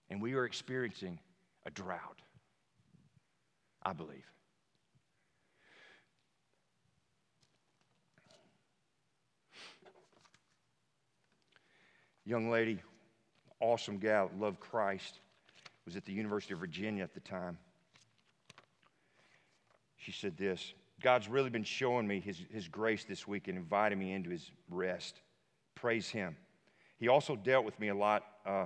And 0.09 0.21
we 0.21 0.33
are 0.33 0.43
experiencing 0.43 1.17
a 1.65 1.69
drought, 1.69 2.21
I 3.87 3.93
believe. 3.93 4.29
Young 12.25 12.49
lady, 12.49 12.81
awesome 13.61 13.97
gal, 13.97 14.29
loved 14.37 14.59
Christ, 14.59 15.19
was 15.85 15.95
at 15.95 16.03
the 16.03 16.11
University 16.11 16.53
of 16.53 16.59
Virginia 16.59 17.01
at 17.01 17.13
the 17.13 17.21
time. 17.21 17.57
She 19.95 20.11
said 20.11 20.35
this 20.35 20.73
God's 21.01 21.29
really 21.29 21.49
been 21.49 21.63
showing 21.63 22.05
me 22.05 22.19
his, 22.19 22.41
his 22.51 22.67
grace 22.67 23.05
this 23.05 23.25
week 23.25 23.47
and 23.47 23.57
inviting 23.57 23.97
me 23.97 24.11
into 24.11 24.29
his 24.29 24.51
rest. 24.69 25.21
Praise 25.75 26.09
him. 26.09 26.35
He 26.99 27.07
also 27.07 27.37
dealt 27.37 27.63
with 27.63 27.79
me 27.79 27.87
a 27.87 27.95
lot 27.95 28.25
uh, 28.45 28.65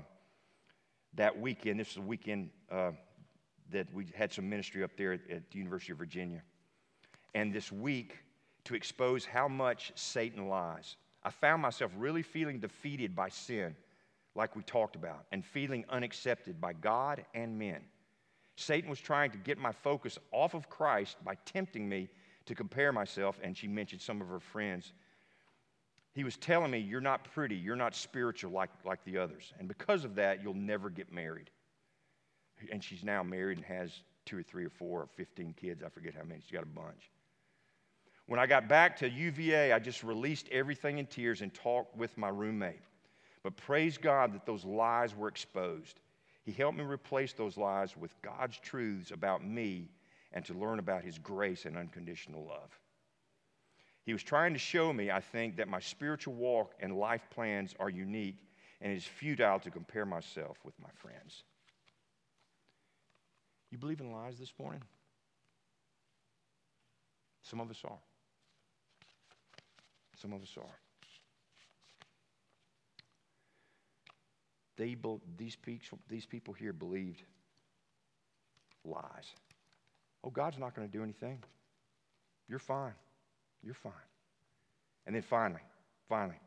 that 1.13 1.39
weekend. 1.39 1.79
This 1.79 1.91
is 1.91 1.97
a 1.97 2.01
weekend 2.01 2.49
uh, 2.71 2.93
that 3.71 3.91
we 3.93 4.05
had 4.15 4.31
some 4.31 4.49
ministry 4.49 4.83
up 4.83 4.91
there 4.97 5.13
at, 5.13 5.21
at 5.29 5.49
the 5.51 5.57
University 5.57 5.91
of 5.91 5.97
Virginia. 5.97 6.41
And 7.33 7.53
this 7.53 7.71
week, 7.71 8.17
to 8.65 8.75
expose 8.75 9.25
how 9.25 9.47
much 9.47 9.91
Satan 9.95 10.47
lies, 10.47 10.95
I 11.23 11.29
found 11.29 11.61
myself 11.61 11.91
really 11.97 12.21
feeling 12.21 12.59
defeated 12.59 13.15
by 13.15 13.29
sin, 13.29 13.75
like 14.35 14.55
we 14.55 14.63
talked 14.63 14.95
about, 14.95 15.25
and 15.31 15.45
feeling 15.45 15.85
unaccepted 15.89 16.59
by 16.59 16.73
God 16.73 17.25
and 17.33 17.57
men. 17.57 17.81
Satan 18.55 18.89
was 18.89 18.99
trying 18.99 19.31
to 19.31 19.37
get 19.37 19.57
my 19.57 19.71
focus 19.71 20.17
off 20.31 20.53
of 20.53 20.69
Christ 20.69 21.17
by 21.23 21.35
tempting 21.45 21.87
me 21.87 22.09
to 22.45 22.55
compare 22.55 22.91
myself, 22.91 23.39
and 23.43 23.55
she 23.55 23.67
mentioned 23.67 24.01
some 24.01 24.21
of 24.21 24.27
her 24.27 24.39
friends. 24.39 24.93
He 26.13 26.23
was 26.23 26.37
telling 26.37 26.71
me, 26.71 26.79
You're 26.79 27.01
not 27.01 27.23
pretty, 27.33 27.55
you're 27.55 27.75
not 27.75 27.95
spiritual 27.95 28.51
like, 28.51 28.69
like 28.83 29.03
the 29.05 29.17
others. 29.17 29.53
And 29.59 29.67
because 29.67 30.03
of 30.03 30.15
that, 30.15 30.43
you'll 30.43 30.53
never 30.53 30.89
get 30.89 31.11
married. 31.13 31.49
And 32.71 32.83
she's 32.83 33.03
now 33.03 33.23
married 33.23 33.57
and 33.57 33.65
has 33.65 33.91
two 34.25 34.37
or 34.37 34.43
three 34.43 34.65
or 34.65 34.69
four 34.69 35.01
or 35.01 35.07
15 35.07 35.53
kids. 35.59 35.83
I 35.83 35.89
forget 35.89 36.13
how 36.13 36.23
many. 36.23 36.41
She's 36.41 36.51
got 36.51 36.63
a 36.63 36.65
bunch. 36.65 37.09
When 38.27 38.39
I 38.39 38.45
got 38.45 38.67
back 38.67 38.97
to 38.97 39.09
UVA, 39.09 39.73
I 39.73 39.79
just 39.79 40.03
released 40.03 40.47
everything 40.49 40.99
in 40.99 41.05
tears 41.05 41.41
and 41.41 41.53
talked 41.53 41.97
with 41.97 42.17
my 42.17 42.29
roommate. 42.29 42.81
But 43.43 43.57
praise 43.57 43.97
God 43.97 44.33
that 44.33 44.45
those 44.45 44.63
lies 44.63 45.15
were 45.15 45.27
exposed. 45.27 45.99
He 46.43 46.51
helped 46.51 46.77
me 46.77 46.83
replace 46.83 47.33
those 47.33 47.57
lies 47.57 47.97
with 47.97 48.19
God's 48.21 48.57
truths 48.59 49.11
about 49.11 49.45
me 49.45 49.89
and 50.33 50.45
to 50.45 50.53
learn 50.53 50.79
about 50.79 51.03
His 51.03 51.17
grace 51.17 51.65
and 51.65 51.77
unconditional 51.77 52.45
love. 52.45 52.79
He 54.03 54.13
was 54.13 54.23
trying 54.23 54.53
to 54.53 54.59
show 54.59 54.91
me, 54.91 55.11
I 55.11 55.19
think, 55.19 55.57
that 55.57 55.67
my 55.67 55.79
spiritual 55.79 56.33
walk 56.33 56.73
and 56.79 56.97
life 56.97 57.27
plans 57.29 57.75
are 57.79 57.89
unique 57.89 58.37
and 58.81 58.91
it 58.91 58.95
is 58.95 59.05
futile 59.05 59.59
to 59.59 59.69
compare 59.69 60.05
myself 60.05 60.57
with 60.63 60.73
my 60.79 60.89
friends. 60.95 61.43
You 63.71 63.77
believe 63.77 64.01
in 64.01 64.11
lies 64.11 64.37
this 64.37 64.53
morning? 64.59 64.81
Some 67.41 67.61
of 67.61 67.69
us 67.69 67.81
are. 67.85 67.99
Some 70.17 70.33
of 70.33 70.41
us 70.41 70.53
are. 70.57 70.77
They, 74.77 74.95
these, 75.37 75.55
people, 75.55 75.99
these 76.09 76.25
people 76.25 76.53
here 76.53 76.73
believed 76.73 77.23
lies. 78.83 79.35
Oh, 80.23 80.29
God's 80.29 80.57
not 80.57 80.75
going 80.75 80.87
to 80.87 80.91
do 80.91 81.03
anything. 81.03 81.43
You're 82.47 82.59
fine. 82.59 82.93
You're 83.63 83.73
fine. 83.73 83.93
And 85.05 85.15
then 85.15 85.21
finally, 85.21 85.61
finally, 86.07 86.39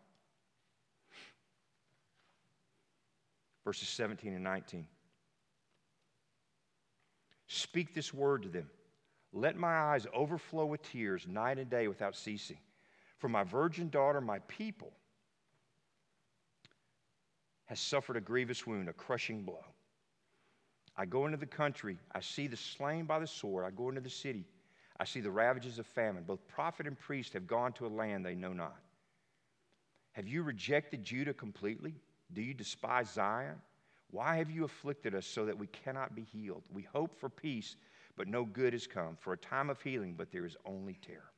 verses 3.64 3.88
17 3.88 4.34
and 4.34 4.44
19. 4.44 4.86
Speak 7.46 7.94
this 7.94 8.12
word 8.12 8.42
to 8.42 8.48
them. 8.48 8.68
Let 9.32 9.56
my 9.56 9.76
eyes 9.76 10.06
overflow 10.14 10.66
with 10.66 10.82
tears 10.82 11.26
night 11.26 11.58
and 11.58 11.68
day 11.68 11.88
without 11.88 12.16
ceasing. 12.16 12.58
For 13.18 13.28
my 13.28 13.42
virgin 13.42 13.90
daughter, 13.90 14.20
my 14.20 14.38
people, 14.40 14.92
has 17.66 17.80
suffered 17.80 18.16
a 18.16 18.20
grievous 18.20 18.66
wound, 18.66 18.88
a 18.88 18.92
crushing 18.92 19.42
blow. 19.42 19.64
I 20.96 21.06
go 21.06 21.26
into 21.26 21.36
the 21.36 21.46
country, 21.46 21.98
I 22.14 22.20
see 22.20 22.46
the 22.46 22.56
slain 22.56 23.04
by 23.04 23.18
the 23.18 23.26
sword. 23.26 23.64
I 23.64 23.70
go 23.70 23.88
into 23.88 24.00
the 24.00 24.10
city, 24.10 24.44
I 24.98 25.04
see 25.04 25.20
the 25.20 25.30
ravages 25.30 25.78
of 25.78 25.86
famine. 25.86 26.24
Both 26.24 26.46
prophet 26.46 26.86
and 26.86 26.98
priest 26.98 27.32
have 27.32 27.46
gone 27.46 27.72
to 27.74 27.86
a 27.86 27.88
land 27.88 28.24
they 28.24 28.34
know 28.34 28.52
not. 28.52 28.76
Have 30.12 30.28
you 30.28 30.44
rejected 30.44 31.02
Judah 31.02 31.34
completely? 31.34 31.94
Do 32.32 32.42
you 32.42 32.54
despise 32.54 33.10
Zion? 33.10 33.60
Why 34.14 34.36
have 34.36 34.48
you 34.48 34.62
afflicted 34.62 35.12
us 35.16 35.26
so 35.26 35.44
that 35.46 35.58
we 35.58 35.66
cannot 35.66 36.14
be 36.14 36.22
healed? 36.22 36.62
We 36.72 36.82
hope 36.82 37.18
for 37.18 37.28
peace, 37.28 37.74
but 38.16 38.28
no 38.28 38.44
good 38.44 38.72
has 38.72 38.86
come, 38.86 39.16
for 39.18 39.32
a 39.32 39.36
time 39.36 39.70
of 39.70 39.82
healing, 39.82 40.14
but 40.16 40.30
there 40.30 40.46
is 40.46 40.56
only 40.64 41.00
terror. 41.04 41.32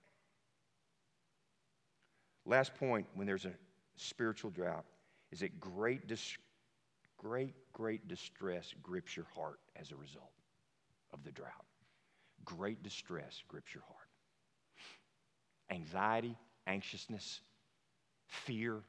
Last 2.44 2.74
point 2.74 3.06
when 3.14 3.26
there's 3.26 3.46
a 3.46 3.54
spiritual 3.96 4.50
drought 4.50 4.84
is 5.32 5.40
that 5.40 5.58
great, 5.58 6.06
dis- 6.06 6.36
great, 7.16 7.54
great 7.72 8.08
distress 8.08 8.74
grips 8.82 9.16
your 9.16 9.26
heart 9.34 9.58
as 9.74 9.90
a 9.90 9.96
result 9.96 10.34
of 11.14 11.24
the 11.24 11.32
drought. 11.32 11.64
Great 12.44 12.82
distress 12.82 13.42
grips 13.48 13.72
your 13.72 13.84
heart. 13.84 14.10
Anxiety, 15.70 16.36
anxiousness, 16.66 17.40
fear. 18.26 18.82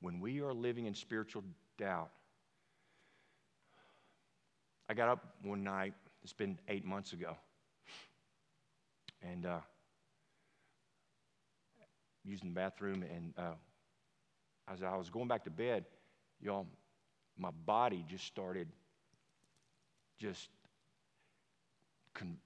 When 0.00 0.20
we 0.20 0.40
are 0.40 0.52
living 0.52 0.86
in 0.86 0.94
spiritual 0.94 1.44
doubt, 1.78 2.10
I 4.88 4.94
got 4.94 5.08
up 5.08 5.24
one 5.42 5.62
night, 5.62 5.94
it's 6.22 6.32
been 6.32 6.58
eight 6.68 6.84
months 6.84 7.12
ago, 7.12 7.36
and 9.22 9.46
uh, 9.46 9.58
using 12.24 12.48
the 12.48 12.54
bathroom, 12.54 13.02
and 13.02 13.34
uh, 13.36 13.54
as 14.72 14.82
I 14.82 14.96
was 14.96 15.10
going 15.10 15.28
back 15.28 15.44
to 15.44 15.50
bed, 15.50 15.84
y'all, 16.40 16.66
my 17.38 17.50
body 17.66 18.04
just 18.08 18.24
started 18.26 18.68
just 20.18 20.48
con- 22.14 22.38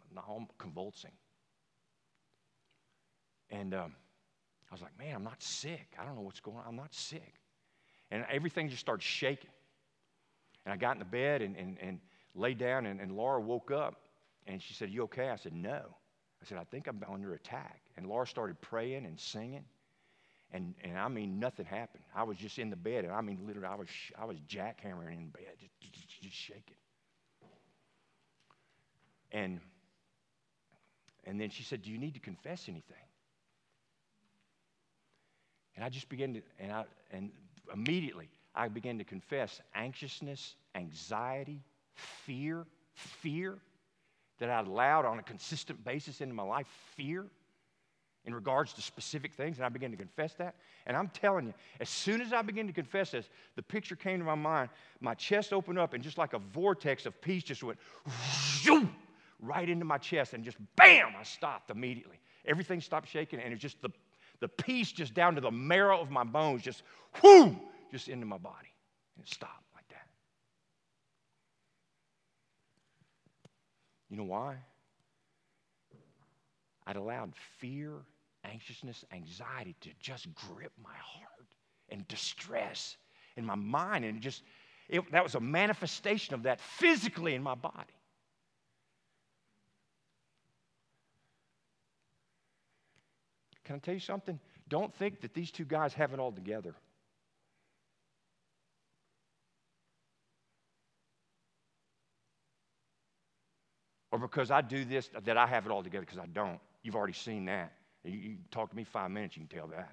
convulsing. 0.59 1.11
And 3.51 3.75
um, 3.75 3.95
I 4.71 4.75
was 4.75 4.83
like, 4.83 4.99
man, 4.99 5.15
I'm 5.15 5.25
not 5.25 5.43
sick. 5.43 5.89
I 6.01 6.05
don't 6.05 6.17
know 6.17 6.23
what's 6.23 6.41
going 6.41 6.57
on. 6.57 6.65
I'm 6.67 6.77
not 6.77 6.95
sick. 6.95 7.35
And 8.11 8.25
everything 8.31 8.69
just 8.69 8.81
started 8.81 9.03
shaking. 9.03 9.51
And 10.65 10.73
I 10.73 10.77
got 10.77 10.93
in 10.93 10.99
the 10.99 11.05
bed 11.05 11.43
and, 11.43 11.57
and, 11.57 11.77
and 11.81 12.01
laid 12.35 12.59
down, 12.59 12.87
and, 12.87 13.01
and 13.01 13.13
Laura 13.13 13.41
woke 13.41 13.71
up 13.71 13.97
and 14.47 14.63
she 14.63 14.75
said, 14.75 14.91
You 14.91 15.05
okay? 15.05 15.29
I 15.31 15.37
said, 15.37 15.55
No. 15.55 15.81
I 16.43 16.47
said, 16.47 16.59
I 16.59 16.65
think 16.65 16.87
I'm 16.87 17.03
under 17.11 17.35
attack. 17.35 17.81
And 17.97 18.07
Laura 18.07 18.27
started 18.27 18.61
praying 18.61 19.07
and 19.07 19.19
singing. 19.19 19.65
And, 20.53 20.75
and 20.85 20.99
I 20.99 21.09
mean, 21.09 21.41
nothing 21.41 21.65
happened. 21.65 22.05
I 22.15 22.23
was 22.23 22.37
just 22.37 22.59
in 22.59 22.71
the 22.71 22.77
bed, 22.77 23.05
and 23.05 23.13
I 23.13 23.21
mean, 23.23 23.41
literally, 23.45 23.67
I 23.67 23.75
was, 23.75 23.89
I 24.17 24.25
was 24.25 24.37
jackhammering 24.49 25.15
in 25.15 25.29
bed, 25.31 25.47
just, 25.59 25.93
just, 25.93 26.23
just 26.23 26.37
shaking. 26.37 26.77
And, 29.33 29.61
and 31.25 31.41
then 31.41 31.51
she 31.51 31.63
said, 31.65 31.83
Do 31.83 31.91
you 31.91 31.99
need 31.99 32.15
to 32.15 32.21
confess 32.21 32.69
anything? 32.69 32.97
And 35.75 35.85
I 35.85 35.89
just 35.89 36.09
began 36.09 36.35
to, 36.35 36.43
and, 36.61 36.71
I, 36.71 36.85
and 37.11 37.33
immediately 37.73 38.29
I 38.55 38.69
began 38.69 38.99
to 38.99 39.05
confess 39.05 39.61
anxiousness, 39.75 40.55
anxiety, 40.75 41.61
fear, 41.95 42.67
fear 42.95 43.59
that 44.39 44.51
I'd 44.51 44.67
allowed 44.67 45.05
on 45.05 45.19
a 45.19 45.23
consistent 45.23 45.85
basis 45.85 46.21
into 46.21 46.35
my 46.35 46.43
life, 46.43 46.67
fear 46.97 47.27
in 48.27 48.35
regards 48.35 48.73
to 48.73 48.81
specific 48.81 49.35
things, 49.35 49.59
and 49.59 49.67
I 49.67 49.69
began 49.69 49.91
to 49.91 49.97
confess 49.97 50.33
that. 50.35 50.55
And 50.87 50.97
I'm 50.97 51.09
telling 51.09 51.47
you, 51.47 51.55
as 51.79 51.89
soon 51.91 52.21
as 52.21 52.33
I 52.33 52.43
began 52.43 52.67
to 52.67 52.73
confess 52.73 53.11
this, 53.11 53.29
the 53.55 53.63
picture 53.63 53.97
came 53.97 54.19
to 54.19 54.25
my 54.25 54.35
mind. 54.35 54.71
My 55.01 55.15
chest 55.15 55.53
opened 55.53 55.79
up, 55.79 55.93
and 55.93 56.03
just 56.03 56.17
like 56.17 56.33
a 56.33 56.39
vortex 56.39 57.07
of 57.07 57.21
peace 57.21 57.43
just 57.43 57.63
went 57.63 57.79
right 59.41 59.69
into 59.69 59.85
my 59.85 59.99
chest, 59.99 60.33
and 60.33 60.43
just 60.43 60.57
bam, 60.75 61.13
I 61.19 61.23
stopped 61.23 61.71
immediately. 61.71 62.19
Everything 62.47 62.81
stopped 62.81 63.09
shaking, 63.09 63.41
and 63.41 63.49
it 63.49 63.57
was 63.57 63.61
just 63.61 63.83
the, 63.83 63.91
the 64.45 64.49
peace 64.49 64.93
just 64.93 65.15
down 65.15 65.35
to 65.35 65.41
the 65.41 65.51
marrow 65.51 65.99
of 65.99 66.11
my 66.11 66.23
bones, 66.23 66.61
just 66.61 66.83
whoo, 67.23 67.59
just 67.91 68.09
into 68.09 68.27
my 68.27 68.37
body. 68.37 68.69
And 69.17 69.25
it 69.25 69.33
stopped. 69.33 69.65
Like 69.75 69.89
that. 69.89 70.07
You 74.11 74.19
know 74.19 74.25
why? 74.25 74.57
I'd 76.87 76.97
allowed 76.97 77.33
fear, 77.59 77.93
anxiousness, 78.45 79.07
anxiety 79.15 79.75
to 79.81 79.89
just 79.99 80.27
grip 80.35 80.73
my 80.83 80.91
heart 80.91 81.49
and 81.89 82.07
distress 82.07 82.99
in 83.39 83.47
my 83.47 83.55
mind. 83.55 84.05
And 84.05 84.21
just, 84.21 84.43
it, 84.91 85.11
that 85.11 85.23
was 85.23 85.37
a 85.37 85.41
manifestation 85.41 86.35
of 86.35 86.43
that 86.43 86.61
physically 86.61 87.35
in 87.35 87.43
my 87.43 87.55
body. 87.55 87.95
Can 93.65 93.77
I 93.77 93.79
tell 93.79 93.95
you 93.95 94.01
something? 94.01 94.39
Don't 94.69 94.95
think 94.95 95.21
that 95.21 95.35
these 95.35 95.51
two 95.51 95.65
guys 95.65 95.95
have 95.95 96.13
it 96.13 96.19
all 96.19 96.33
together. 96.33 96.75
or 104.15 104.19
because 104.19 104.53
I 104.53 104.61
do 104.61 104.85
this, 104.85 105.11
that 105.25 105.37
I 105.37 105.45
have 105.45 105.67
it 105.67 105.73
all 105.73 105.83
together 105.83 106.07
because 106.07 106.21
I 106.21 106.27
don't. 106.27 106.61
You've 106.85 106.95
already 106.95 107.15
seen 107.15 107.47
that. 107.47 107.73
You, 108.05 108.13
you 108.13 108.37
talk 108.53 108.71
to 108.71 108.77
me 108.77 108.85
five 108.85 109.11
minutes, 109.11 109.37
you 109.37 109.45
can 109.45 109.59
tell 109.59 109.67
that. 109.67 109.91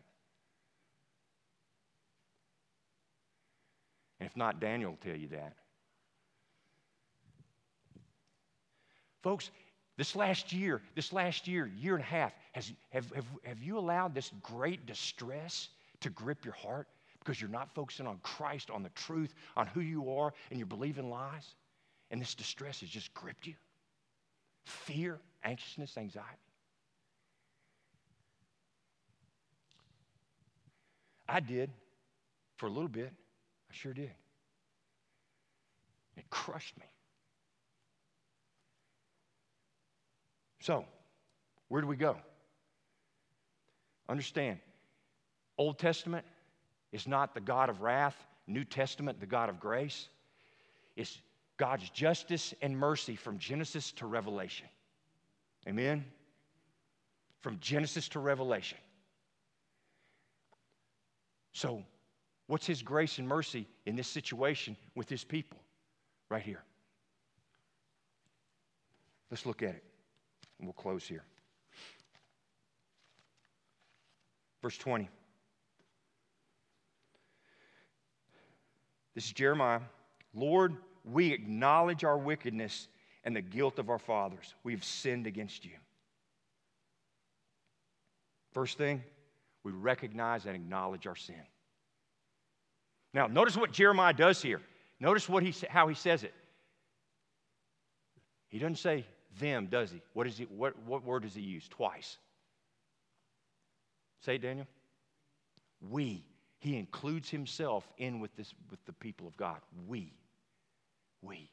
And 4.19 4.29
if 4.29 4.37
not, 4.37 4.59
Daniel 4.59 4.91
will 4.91 4.97
tell 4.97 5.15
you 5.15 5.29
that. 5.29 5.55
Folks, 9.23 9.49
this 9.97 10.15
last 10.15 10.53
year, 10.53 10.81
this 10.95 11.13
last 11.13 11.47
year, 11.47 11.71
year 11.77 11.95
and 11.95 12.03
a 12.03 12.07
half, 12.07 12.33
has, 12.53 12.71
have, 12.91 13.09
have, 13.11 13.25
have 13.43 13.61
you 13.61 13.77
allowed 13.77 14.15
this 14.15 14.31
great 14.41 14.85
distress 14.85 15.69
to 15.99 16.09
grip 16.09 16.45
your 16.45 16.53
heart 16.55 16.87
because 17.19 17.39
you're 17.39 17.49
not 17.49 17.73
focusing 17.75 18.07
on 18.07 18.19
Christ, 18.23 18.71
on 18.71 18.83
the 18.83 18.89
truth, 18.89 19.33
on 19.55 19.67
who 19.67 19.81
you 19.81 20.13
are, 20.17 20.33
and 20.49 20.59
you're 20.59 20.65
believing 20.65 21.09
lies? 21.09 21.55
And 22.09 22.19
this 22.19 22.35
distress 22.35 22.79
has 22.79 22.89
just 22.89 23.13
gripped 23.13 23.47
you? 23.47 23.53
fear, 24.65 25.19
anxiousness, 25.43 25.97
anxiety. 25.97 26.27
I 31.27 31.39
did 31.39 31.69
for 32.57 32.67
a 32.67 32.69
little 32.69 32.89
bit. 32.89 33.11
I 33.69 33.73
sure 33.73 33.93
did. 33.93 34.11
It 36.17 36.29
crushed 36.29 36.77
me. 36.77 36.85
So, 40.61 40.85
where 41.67 41.81
do 41.81 41.87
we 41.87 41.95
go? 41.95 42.17
Understand, 44.07 44.59
Old 45.57 45.79
Testament 45.79 46.25
is 46.91 47.07
not 47.07 47.33
the 47.33 47.41
God 47.41 47.69
of 47.69 47.81
wrath, 47.81 48.15
New 48.45 48.63
Testament, 48.63 49.19
the 49.19 49.25
God 49.25 49.49
of 49.49 49.59
grace. 49.59 50.07
It's 50.95 51.19
God's 51.57 51.89
justice 51.89 52.53
and 52.61 52.77
mercy 52.77 53.15
from 53.15 53.39
Genesis 53.39 53.91
to 53.93 54.05
Revelation. 54.05 54.67
Amen? 55.67 56.05
From 57.39 57.57
Genesis 57.59 58.07
to 58.09 58.19
Revelation. 58.19 58.77
So, 61.53 61.83
what's 62.47 62.67
His 62.67 62.83
grace 62.83 63.17
and 63.17 63.27
mercy 63.27 63.67
in 63.85 63.95
this 63.95 64.07
situation 64.07 64.77
with 64.95 65.09
His 65.09 65.23
people? 65.23 65.57
Right 66.29 66.43
here. 66.43 66.63
Let's 69.31 69.45
look 69.45 69.63
at 69.63 69.69
it, 69.69 69.83
and 70.61 70.67
we'll 70.67 70.73
close 70.73 71.07
here. 71.07 71.23
Verse 74.61 74.77
20. 74.77 75.09
This 79.15 79.25
is 79.25 79.33
Jeremiah. 79.33 79.81
Lord, 80.35 80.77
we 81.03 81.33
acknowledge 81.33 82.03
our 82.03 82.17
wickedness 82.17 82.87
and 83.23 83.35
the 83.35 83.41
guilt 83.41 83.79
of 83.79 83.89
our 83.89 83.97
fathers. 83.97 84.53
We've 84.63 84.83
sinned 84.83 85.25
against 85.25 85.65
you. 85.65 85.71
First 88.53 88.77
thing, 88.77 89.03
we 89.63 89.71
recognize 89.71 90.45
and 90.45 90.55
acknowledge 90.55 91.07
our 91.07 91.15
sin. 91.15 91.35
Now, 93.13 93.25
notice 93.25 93.57
what 93.57 93.71
Jeremiah 93.71 94.13
does 94.13 94.41
here. 94.41 94.61
Notice 94.99 95.27
what 95.27 95.41
he, 95.41 95.53
how 95.69 95.87
he 95.87 95.95
says 95.95 96.23
it. 96.23 96.33
He 98.49 98.59
doesn't 98.59 98.77
say 98.77 99.05
them, 99.39 99.67
does 99.67 99.91
he? 99.91 100.01
What, 100.13 100.27
is 100.27 100.37
he 100.37 100.45
what, 100.45 100.77
what 100.85 101.03
word 101.03 101.23
does 101.23 101.35
he 101.35 101.41
use? 101.41 101.67
Twice. 101.67 102.17
Say 104.25 104.37
Daniel. 104.37 104.67
We. 105.89 106.23
He 106.59 106.77
includes 106.77 107.29
himself 107.29 107.87
in 107.97 108.19
with, 108.19 108.35
this, 108.35 108.53
with 108.69 108.83
the 108.85 108.93
people 108.93 109.27
of 109.27 109.35
God. 109.35 109.57
We 109.87 110.13
we. 111.21 111.49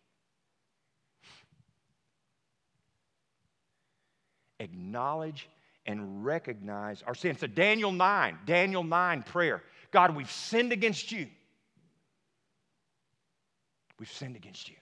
Acknowledge 4.61 5.49
and 5.87 6.25
recognize 6.25 7.03
our 7.07 7.15
sin. 7.15 7.37
So, 7.39 7.47
Daniel 7.47 7.93
9, 7.93 8.39
Daniel 8.45 8.83
9 8.83 9.23
prayer. 9.23 9.63
God, 9.91 10.17
we've 10.17 10.31
sinned 10.31 10.73
against 10.73 11.13
you. 11.13 11.29
We've 13.99 14.11
sinned 14.11 14.37
against 14.37 14.69
you. 14.69 14.75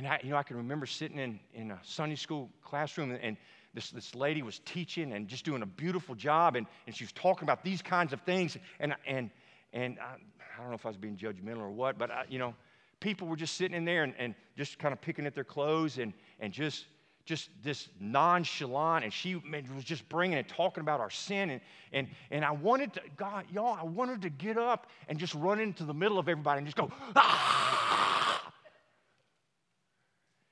And 0.00 0.08
I, 0.08 0.18
you 0.24 0.30
know, 0.30 0.36
I 0.36 0.42
can 0.42 0.56
remember 0.56 0.86
sitting 0.86 1.18
in, 1.18 1.38
in 1.52 1.72
a 1.72 1.78
Sunday 1.82 2.16
school 2.16 2.48
classroom 2.64 3.18
and, 3.22 3.36
this, 3.74 3.90
this 3.90 4.16
lady 4.16 4.42
was 4.42 4.60
teaching 4.60 5.12
and 5.12 5.28
just 5.28 5.44
doing 5.44 5.62
a 5.62 5.66
beautiful 5.66 6.16
job 6.16 6.56
and, 6.56 6.66
and 6.86 6.96
she 6.96 7.04
was 7.04 7.12
talking 7.12 7.44
about 7.44 7.62
these 7.62 7.82
kinds 7.82 8.12
of 8.12 8.20
things. 8.22 8.56
And, 8.80 8.96
and, 9.06 9.30
and 9.72 9.98
I, 10.00 10.14
I, 10.14 10.60
don't 10.60 10.70
know 10.70 10.74
if 10.74 10.86
I 10.86 10.88
was 10.88 10.96
being 10.96 11.16
judgmental 11.16 11.60
or 11.60 11.70
what, 11.70 11.96
but 11.96 12.10
I, 12.10 12.24
you 12.28 12.40
know, 12.40 12.54
people 12.98 13.28
were 13.28 13.36
just 13.36 13.56
sitting 13.56 13.76
in 13.76 13.84
there 13.84 14.02
and, 14.02 14.14
and 14.18 14.34
just 14.56 14.78
kind 14.78 14.92
of 14.92 15.00
picking 15.00 15.24
at 15.24 15.36
their 15.36 15.44
clothes 15.44 15.98
and, 15.98 16.14
and 16.40 16.52
just 16.52 16.86
just 17.26 17.50
this 17.62 17.90
nonchalant 18.00 19.04
and 19.04 19.12
she 19.12 19.36
was 19.36 19.84
just 19.84 20.08
bringing 20.08 20.38
and 20.38 20.48
talking 20.48 20.80
about 20.80 21.00
our 21.00 21.10
sin 21.10 21.50
and, 21.50 21.60
and, 21.92 22.08
and 22.30 22.44
i 22.44 22.50
wanted 22.50 22.92
to 22.94 23.00
god 23.16 23.44
y'all 23.52 23.76
i 23.78 23.84
wanted 23.84 24.22
to 24.22 24.30
get 24.30 24.56
up 24.56 24.88
and 25.06 25.18
just 25.18 25.34
run 25.34 25.60
into 25.60 25.84
the 25.84 25.94
middle 25.94 26.18
of 26.18 26.30
everybody 26.30 26.58
and 26.58 26.66
just 26.66 26.78
go 26.78 26.90
ah 27.14 27.79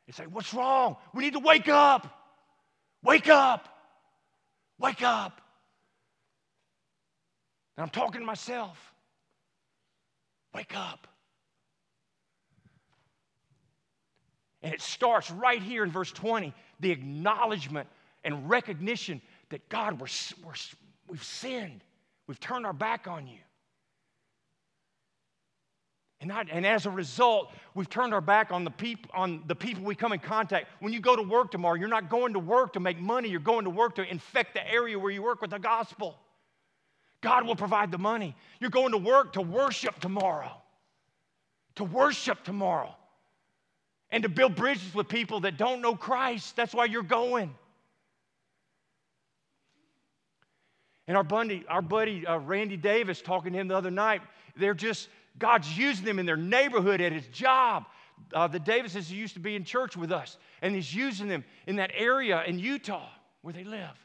and 0.09 0.17
say 0.17 0.25
what's 0.25 0.53
wrong 0.53 0.97
we 1.15 1.23
need 1.23 1.35
to 1.35 1.39
wake 1.39 1.69
up 1.69 2.07
wake 3.05 3.29
up 3.29 3.69
wake 4.81 5.03
up 5.03 5.41
and 7.77 7.85
i'm 7.85 7.91
talking 7.91 8.21
to 8.21 8.27
myself 8.27 8.89
Wake 10.55 10.77
up. 10.77 11.07
And 14.63 14.75
it 14.75 14.81
starts 14.81 15.31
right 15.31 15.63
here 15.63 15.85
in 15.85 15.91
verse 15.91 16.11
20 16.11 16.53
the 16.81 16.91
acknowledgement 16.91 17.89
and 18.25 18.49
recognition 18.49 19.21
that 19.51 19.69
God, 19.69 20.01
we're, 20.01 20.09
we're, 20.45 20.55
we've 21.09 21.23
sinned. 21.23 21.83
We've 22.27 22.41
turned 22.41 22.67
our 22.67 22.73
back 22.73 23.07
on 23.07 23.27
you. 23.27 23.39
And, 26.21 26.33
and, 26.51 26.67
as 26.67 26.85
a 26.85 26.91
result, 26.91 27.53
we've 27.75 27.89
turned 27.89 28.13
our 28.13 28.21
back 28.21 28.51
on 28.51 28.65
the, 28.65 28.73
peop, 28.73 29.07
on 29.15 29.45
the 29.47 29.55
people 29.55 29.85
we 29.85 29.95
come 29.95 30.13
in 30.13 30.19
contact. 30.19 30.67
When 30.81 30.93
you 30.93 31.01
go 31.01 31.15
to 31.15 31.23
work 31.23 31.53
tomorrow, 31.53 31.77
you're 31.77 31.87
not 31.87 32.11
going 32.11 32.33
to 32.33 32.41
work 32.41 32.73
to 32.73 32.81
make 32.81 32.99
money, 32.99 33.29
you're 33.29 33.39
going 33.39 33.65
to 33.65 33.71
work 33.71 33.95
to 33.97 34.11
infect 34.11 34.55
the 34.55 34.69
area 34.69 34.99
where 34.99 35.13
you 35.13 35.23
work 35.23 35.41
with 35.41 35.51
the 35.51 35.61
gospel. 35.61 36.17
God 37.21 37.47
will 37.47 37.55
provide 37.55 37.93
the 37.93 37.99
money. 37.99 38.35
You're 38.59 38.71
going 38.71 38.93
to 38.93 38.99
work 38.99 39.35
to 39.35 39.41
worship 39.41 40.01
tomorrow, 40.01 40.51
to 41.77 41.85
worship 41.85 42.43
tomorrow, 42.43 42.95
and 44.11 44.25
to 44.25 44.29
build 44.29 44.57
bridges 44.57 44.93
with 44.95 45.09
people 45.09 45.41
that 45.41 45.57
don't 45.57 45.81
know 45.81 45.95
Christ. 45.95 46.57
That's 46.57 46.75
why 46.75 46.87
you're 46.87 47.03
going. 47.03 47.55
And 51.07 51.17
our 51.17 51.25
buddy, 51.25 51.65
our 51.69 51.83
buddy 51.83 52.27
uh, 52.27 52.39
Randy 52.39 52.77
Davis, 52.77 53.23
talking 53.23 53.53
to 53.53 53.59
him 53.59 53.69
the 53.69 53.77
other 53.77 53.91
night, 53.91 54.21
they're 54.57 54.75
just, 54.75 55.09
God's 55.39 55.77
using 55.77 56.05
them 56.05 56.19
in 56.19 56.27
their 56.27 56.37
neighborhood, 56.37 57.01
at 57.01 57.13
his 57.13 57.27
job. 57.29 57.87
Uh, 58.33 58.49
the 58.49 58.59
Davises 58.59 59.11
used 59.13 59.35
to 59.35 59.41
be 59.41 59.55
in 59.55 59.65
church 59.65 59.97
with 59.97 60.11
us, 60.11 60.37
and 60.61 60.75
he's 60.75 60.93
using 60.93 61.29
them 61.29 61.45
in 61.67 61.77
that 61.77 61.91
area 61.95 62.43
in 62.45 62.59
Utah 62.59 63.09
where 63.43 63.55
they 63.55 63.65
live. 63.65 63.97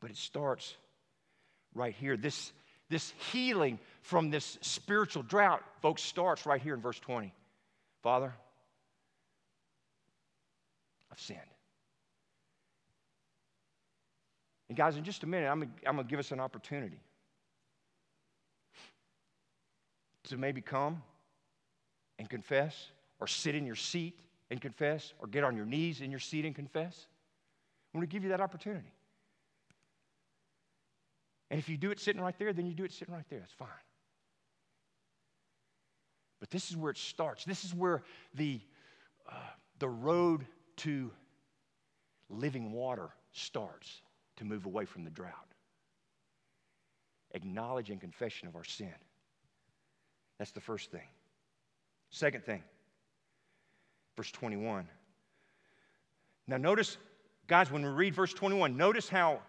But 0.00 0.10
it 0.10 0.16
starts 0.16 0.74
right 1.74 1.94
here. 1.94 2.16
This, 2.16 2.52
this 2.88 3.12
healing 3.32 3.78
from 4.02 4.30
this 4.30 4.58
spiritual 4.60 5.22
drought, 5.22 5.62
folks, 5.82 6.02
starts 6.02 6.46
right 6.46 6.60
here 6.60 6.74
in 6.74 6.80
verse 6.80 6.98
20. 7.00 7.32
Father, 8.02 8.32
I've 11.10 11.20
sinned. 11.20 11.40
And 14.68 14.76
guys, 14.76 14.96
in 14.96 15.04
just 15.04 15.22
a 15.22 15.26
minute, 15.26 15.46
I'm, 15.46 15.60
going 15.60 15.96
to 15.96 16.04
give 16.04 16.18
us 16.18 16.30
an 16.30 16.40
opportunity 16.40 17.00
to 20.24 20.36
maybe 20.36 20.60
come 20.60 21.02
and 22.18 22.28
confess, 22.28 22.90
or 23.20 23.26
sit 23.26 23.54
in 23.54 23.64
your 23.64 23.76
seat 23.76 24.18
and 24.50 24.60
confess, 24.60 25.14
or 25.20 25.26
get 25.26 25.44
on 25.44 25.56
your 25.56 25.64
knees 25.64 26.00
in 26.00 26.10
your 26.10 26.20
seat 26.20 26.44
and 26.44 26.54
confess. 26.54 27.06
I'm 27.94 28.00
going 28.00 28.08
to 28.08 28.12
give 28.12 28.24
you 28.24 28.30
that 28.30 28.40
opportunity. 28.40 28.92
And 31.50 31.58
if 31.58 31.68
you 31.68 31.78
do 31.78 31.90
it 31.90 31.98
sitting 31.98 32.20
right 32.20 32.38
there, 32.38 32.52
then 32.52 32.66
you 32.66 32.74
do 32.74 32.84
it 32.84 32.92
sitting 32.92 33.14
right 33.14 33.24
there. 33.30 33.38
That's 33.38 33.52
fine. 33.52 33.68
But 36.40 36.50
this 36.50 36.70
is 36.70 36.76
where 36.76 36.90
it 36.90 36.98
starts. 36.98 37.44
This 37.44 37.64
is 37.64 37.74
where 37.74 38.02
the, 38.34 38.60
uh, 39.30 39.34
the 39.78 39.88
road 39.88 40.44
to 40.78 41.10
living 42.28 42.72
water 42.72 43.08
starts 43.32 44.02
to 44.38 44.44
move 44.44 44.66
away 44.66 44.84
from 44.84 45.04
the 45.04 45.10
drought. 45.10 45.34
Acknowledge 47.32 47.90
and 47.90 48.00
confession 48.00 48.48
of 48.48 48.56
our 48.56 48.64
sin. 48.64 48.94
That's 50.38 50.52
the 50.52 50.60
first 50.60 50.90
thing. 50.90 51.06
Second 52.10 52.44
thing, 52.44 52.62
verse 54.16 54.30
21. 54.30 54.88
Now, 56.46 56.56
notice, 56.56 56.96
guys, 57.46 57.70
when 57.70 57.82
we 57.82 57.90
read 57.90 58.14
verse 58.14 58.32
21, 58.32 58.76
notice 58.76 59.08
how 59.08 59.40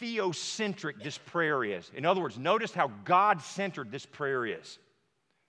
theocentric 0.00 1.02
this 1.02 1.16
prayer 1.16 1.62
is. 1.62 1.90
In 1.94 2.04
other 2.04 2.20
words, 2.20 2.38
notice 2.38 2.72
how 2.72 2.90
God 3.04 3.40
centered 3.40 3.92
this 3.92 4.04
prayer 4.04 4.44
is. 4.46 4.78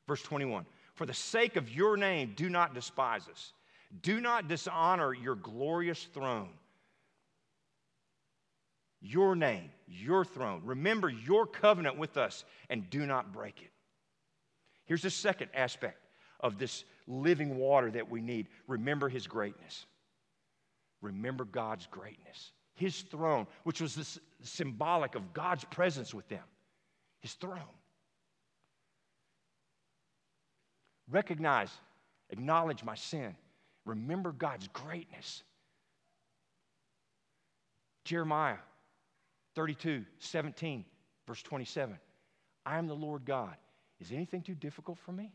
Verse 0.07 0.21
21 0.21 0.65
For 0.93 1.05
the 1.05 1.13
sake 1.13 1.55
of 1.55 1.71
your 1.71 1.97
name, 1.97 2.33
do 2.35 2.49
not 2.49 2.75
despise 2.75 3.27
us, 3.27 3.53
do 4.01 4.21
not 4.21 4.47
dishonor 4.47 5.13
your 5.13 5.35
glorious 5.35 6.03
throne. 6.13 6.49
Your 9.03 9.35
name, 9.35 9.69
your 9.87 10.25
throne. 10.25 10.61
Remember 10.63 11.09
your 11.09 11.45
covenant 11.45 11.97
with 11.99 12.17
us 12.17 12.43
and 12.69 12.89
do 12.89 13.05
not 13.05 13.31
break 13.31 13.61
it. 13.61 13.69
Here's 14.85 15.03
the 15.03 15.11
second 15.11 15.49
aspect 15.53 15.99
of 16.39 16.57
this 16.57 16.83
living 17.05 17.57
water 17.57 17.91
that 17.91 18.09
we 18.09 18.21
need 18.21 18.47
remember 18.67 19.09
his 19.09 19.27
greatness. 19.27 19.85
Remember 21.01 21.43
God's 21.43 21.85
greatness 21.87 22.51
his 22.75 23.01
throne, 23.01 23.47
which 23.63 23.81
was 23.81 23.95
this 23.95 24.19
symbolic 24.41 25.15
of 25.15 25.33
God's 25.33 25.63
presence 25.65 26.13
with 26.13 26.27
them, 26.27 26.43
his 27.21 27.33
throne. 27.33 27.59
Recognize, 31.09 31.69
acknowledge 32.29 32.83
my 32.83 32.95
sin, 32.95 33.35
remember 33.85 34.31
God's 34.31 34.67
greatness. 34.69 35.43
Jeremiah 38.05 38.57
32, 39.55 40.05
17, 40.19 40.85
verse 41.27 41.41
27. 41.43 41.97
I 42.65 42.77
am 42.77 42.87
the 42.87 42.95
Lord 42.95 43.25
God. 43.25 43.55
Is 43.99 44.11
anything 44.11 44.41
too 44.41 44.55
difficult 44.55 44.97
for 44.99 45.11
me? 45.11 45.31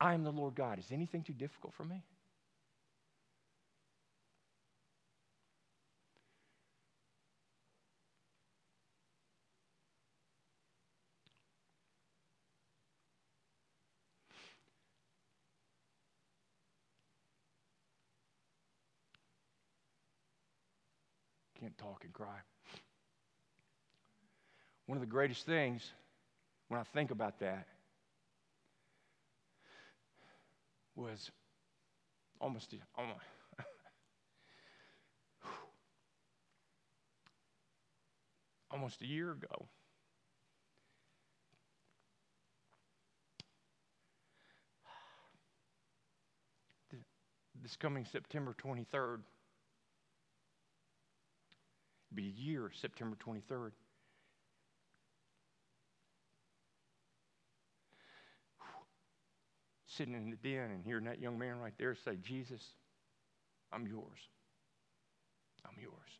I 0.00 0.14
am 0.14 0.24
the 0.24 0.32
Lord 0.32 0.54
God. 0.54 0.78
Is 0.78 0.90
anything 0.90 1.22
too 1.22 1.32
difficult 1.32 1.72
for 1.74 1.84
me? 1.84 2.02
Can't 21.74 21.90
talk 21.90 22.04
and 22.04 22.12
cry. 22.12 22.36
One 24.86 24.96
of 24.96 25.00
the 25.00 25.06
greatest 25.06 25.46
things 25.46 25.82
when 26.68 26.78
I 26.80 26.84
think 26.94 27.10
about 27.10 27.40
that 27.40 27.66
was 30.94 31.30
almost, 32.40 32.74
oh 32.74 33.02
almost 33.02 33.20
almost 38.70 39.02
a 39.02 39.06
year 39.06 39.32
ago. 39.32 39.68
This 47.62 47.76
coming 47.76 48.04
September 48.04 48.54
23rd, 48.62 49.20
be 52.14 52.26
a 52.26 52.40
year, 52.42 52.70
September 52.80 53.16
23rd. 53.26 53.72
Sitting 59.86 60.14
in 60.14 60.30
the 60.30 60.36
den 60.36 60.70
and 60.70 60.84
hearing 60.84 61.04
that 61.04 61.20
young 61.20 61.38
man 61.38 61.58
right 61.60 61.74
there 61.78 61.94
say, 61.94 62.16
Jesus, 62.22 62.62
I'm 63.72 63.86
yours. 63.86 64.18
I'm 65.64 65.80
yours. 65.80 66.18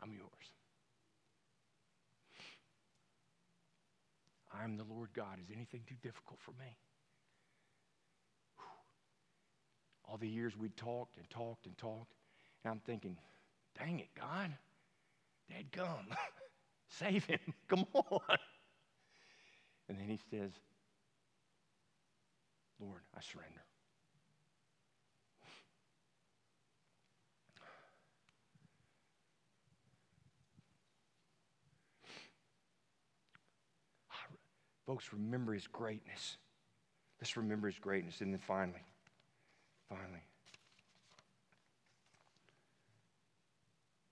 I'm 0.00 0.12
yours. 0.12 0.30
I'm 4.52 4.76
the 4.76 4.84
Lord 4.84 5.10
God. 5.14 5.38
Is 5.42 5.50
anything 5.54 5.82
too 5.86 5.94
difficult 6.02 6.40
for 6.40 6.52
me? 6.52 6.76
All 10.04 10.16
the 10.16 10.28
years 10.28 10.56
we 10.56 10.70
talked 10.70 11.18
and 11.18 11.28
talked 11.28 11.66
and 11.66 11.76
talked, 11.76 12.14
and 12.64 12.72
I'm 12.72 12.80
thinking, 12.80 13.18
Dang 13.78 14.00
it, 14.00 14.08
God. 14.18 14.52
Dad, 15.48 15.70
come. 15.72 16.08
Save 16.88 17.24
him. 17.26 17.38
Come 17.68 17.86
on. 17.94 18.38
And 19.88 19.98
then 19.98 20.08
he 20.08 20.18
says, 20.30 20.50
Lord, 22.80 23.02
I 23.16 23.20
surrender. 23.20 23.62
Folks, 34.86 35.12
remember 35.12 35.54
his 35.54 35.66
greatness. 35.66 36.38
Let's 37.20 37.36
remember 37.36 37.68
his 37.68 37.78
greatness. 37.78 38.20
And 38.20 38.32
then 38.32 38.40
finally, 38.40 38.84
finally, 39.88 40.22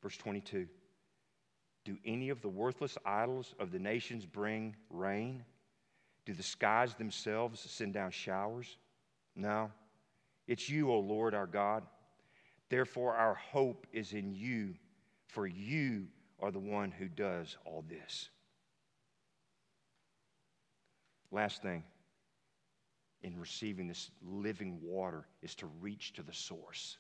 Verse 0.07 0.19
22 0.19 0.69
Do 1.85 1.97
any 2.05 2.29
of 2.29 2.41
the 2.41 2.49
worthless 2.49 2.97
idols 3.05 3.57
of 3.59 3.73
the 3.73 3.81
nations 3.81 4.25
bring 4.25 4.77
rain? 4.89 5.43
Do 6.25 6.33
the 6.33 6.45
skies 6.45 6.95
themselves 6.95 7.59
send 7.69 7.95
down 7.95 8.13
showers? 8.13 8.77
No. 9.35 9.73
It's 10.47 10.69
you, 10.69 10.93
O 10.93 11.01
Lord 11.01 11.35
our 11.35 11.49
God. 11.49 11.83
Therefore, 12.69 13.15
our 13.15 13.35
hope 13.35 13.89
is 13.93 14.13
in 14.13 14.33
you, 14.33 14.77
for 15.27 15.45
you 15.45 16.07
are 16.39 16.53
the 16.53 16.61
one 16.61 16.93
who 16.93 17.09
does 17.09 17.57
all 17.65 17.85
this. 17.89 18.29
Last 21.33 21.63
thing 21.63 21.83
in 23.23 23.41
receiving 23.41 23.89
this 23.89 24.13
living 24.25 24.79
water 24.85 25.27
is 25.43 25.57
to 25.57 25.67
reach 25.81 26.13
to 26.13 26.23
the 26.23 26.33
source 26.33 26.97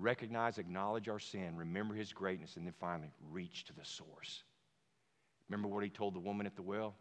recognize, 0.00 0.58
acknowledge 0.58 1.08
our 1.08 1.18
sin, 1.18 1.56
remember 1.56 1.94
his 1.94 2.12
greatness, 2.12 2.56
and 2.56 2.66
then 2.66 2.74
finally 2.80 3.10
reach 3.30 3.64
to 3.64 3.72
the 3.72 3.84
source. 3.84 4.42
Remember 5.48 5.68
what 5.68 5.84
he 5.84 5.90
told 5.90 6.14
the 6.14 6.20
woman 6.20 6.46
at 6.46 6.56
the 6.56 6.62
well? 6.62 6.94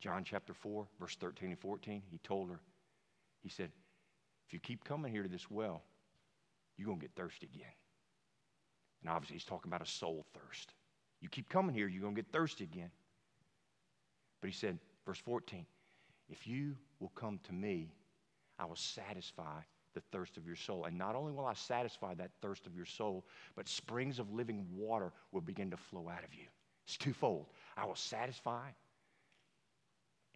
John 0.00 0.24
chapter 0.24 0.52
4, 0.52 0.86
verse 1.00 1.16
13 1.16 1.50
and 1.50 1.58
14. 1.58 2.02
He 2.10 2.18
told 2.18 2.50
her, 2.50 2.60
he 3.42 3.48
said, 3.48 3.70
if 4.46 4.52
you 4.52 4.58
keep 4.58 4.84
coming 4.84 5.12
here 5.12 5.22
to 5.22 5.28
this 5.28 5.50
well, 5.50 5.82
you're 6.76 6.86
going 6.86 6.98
to 6.98 7.06
get 7.06 7.14
thirsty 7.14 7.48
again. 7.54 7.72
And 9.02 9.10
obviously, 9.10 9.36
he's 9.36 9.44
talking 9.44 9.70
about 9.70 9.86
a 9.86 9.90
soul 9.90 10.26
thirst. 10.34 10.74
You 11.20 11.28
keep 11.28 11.48
coming 11.48 11.74
here, 11.74 11.86
you're 11.88 12.02
going 12.02 12.14
to 12.14 12.22
get 12.22 12.32
thirsty 12.32 12.64
again. 12.64 12.90
But 14.40 14.50
he 14.50 14.54
said, 14.54 14.78
verse 15.06 15.18
14, 15.18 15.64
if 16.28 16.46
you 16.46 16.76
will 16.98 17.12
come 17.14 17.38
to 17.44 17.52
me, 17.52 17.94
I 18.58 18.64
will 18.64 18.76
satisfy 18.76 19.60
the 19.94 20.02
thirst 20.12 20.36
of 20.36 20.46
your 20.46 20.56
soul. 20.56 20.84
And 20.84 20.96
not 20.96 21.14
only 21.14 21.32
will 21.32 21.46
I 21.46 21.54
satisfy 21.54 22.14
that 22.14 22.30
thirst 22.40 22.66
of 22.66 22.74
your 22.74 22.86
soul, 22.86 23.24
but 23.56 23.68
springs 23.68 24.18
of 24.18 24.32
living 24.32 24.66
water 24.74 25.12
will 25.32 25.40
begin 25.40 25.70
to 25.70 25.76
flow 25.76 26.08
out 26.08 26.24
of 26.24 26.34
you. 26.34 26.46
It's 26.86 26.96
twofold. 26.96 27.46
I 27.76 27.86
will 27.86 27.96
satisfy 27.96 28.68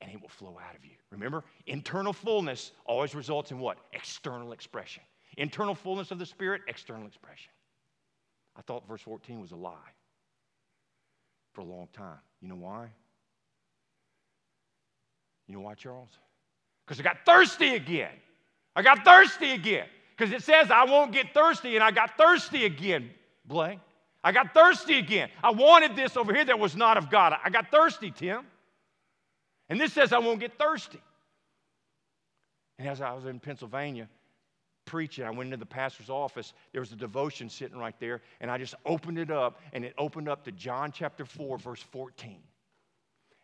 and 0.00 0.11
it 0.11 0.20
will 0.20 0.28
flow 0.28 0.59
out 0.62 0.76
of 0.76 0.84
you. 0.84 0.92
Remember, 1.11 1.42
internal 1.66 2.12
fullness 2.12 2.72
always 2.84 3.14
results 3.14 3.50
in 3.50 3.59
what? 3.59 3.78
External 3.92 4.52
expression. 4.52 5.02
Internal 5.38 5.74
fullness 5.74 6.11
of 6.11 6.18
the 6.18 6.26
Spirit, 6.26 6.62
external 6.68 7.07
expression. 7.07 7.50
I 8.57 8.62
thought 8.62 8.86
verse 8.86 9.02
14 9.02 9.40
was 9.40 9.52
a 9.52 9.57
lie 9.57 9.74
for 11.52 11.62
a 11.62 11.64
long 11.64 11.88
time. 11.92 12.18
You 12.40 12.48
know 12.48 12.57
why? 12.57 12.88
You 15.46 15.54
know 15.54 15.61
why, 15.61 15.74
Charles? 15.74 16.11
Because 16.86 17.00
I 17.00 17.02
got 17.02 17.18
thirsty 17.24 17.74
again. 17.74 18.12
I 18.77 18.83
got 18.83 19.05
thirsty 19.05 19.53
again. 19.53 19.87
Because 20.16 20.33
it 20.33 20.43
says 20.43 20.70
I 20.70 20.85
won't 20.85 21.12
get 21.12 21.35
thirsty, 21.35 21.74
and 21.74 21.85
I 21.85 21.91
got 21.91 22.16
thirsty 22.16 22.64
again, 22.64 23.11
Blake. 23.45 23.79
I 24.24 24.33
got 24.33 24.55
thirsty 24.55 24.99
again. 24.99 25.29
I 25.43 25.51
wanted 25.51 25.95
this 25.95 26.16
over 26.16 26.35
here 26.35 26.45
that 26.45 26.59
was 26.59 26.74
not 26.74 26.97
of 26.97 27.11
God. 27.11 27.37
I 27.45 27.51
got 27.51 27.70
thirsty, 27.70 28.11
Tim. 28.11 28.45
And 29.68 29.81
this 29.81 29.93
says 29.93 30.12
I 30.12 30.18
won't 30.18 30.41
get 30.41 30.59
thirsty. 30.59 31.01
And 32.79 32.89
as 32.89 33.01
I 33.01 33.12
was 33.12 33.27
in 33.27 33.41
Pennsylvania 33.41 34.09
preaching, 34.85 35.24
I 35.24 35.31
went 35.31 35.49
into 35.49 35.57
the 35.57 35.66
pastor's 35.66 36.11
office. 36.11 36.55
There 36.72 36.81
was 36.81 36.93
a 36.93 36.97
devotion 36.97 37.49
sitting 37.49 37.79
right 37.79 37.99
there, 38.01 38.22
and 38.41 38.51
I 38.51 38.59
just 38.59 38.74
opened 38.85 39.18
it 39.18 39.31
up, 39.31 39.61
and 39.72 39.85
it 39.85 39.95
opened 39.99 40.29
up 40.29 40.45
to 40.45 40.53
John 40.53 40.93
chapter 40.93 41.24
4, 41.24 41.59
verse 41.59 41.83
14. 41.83 42.39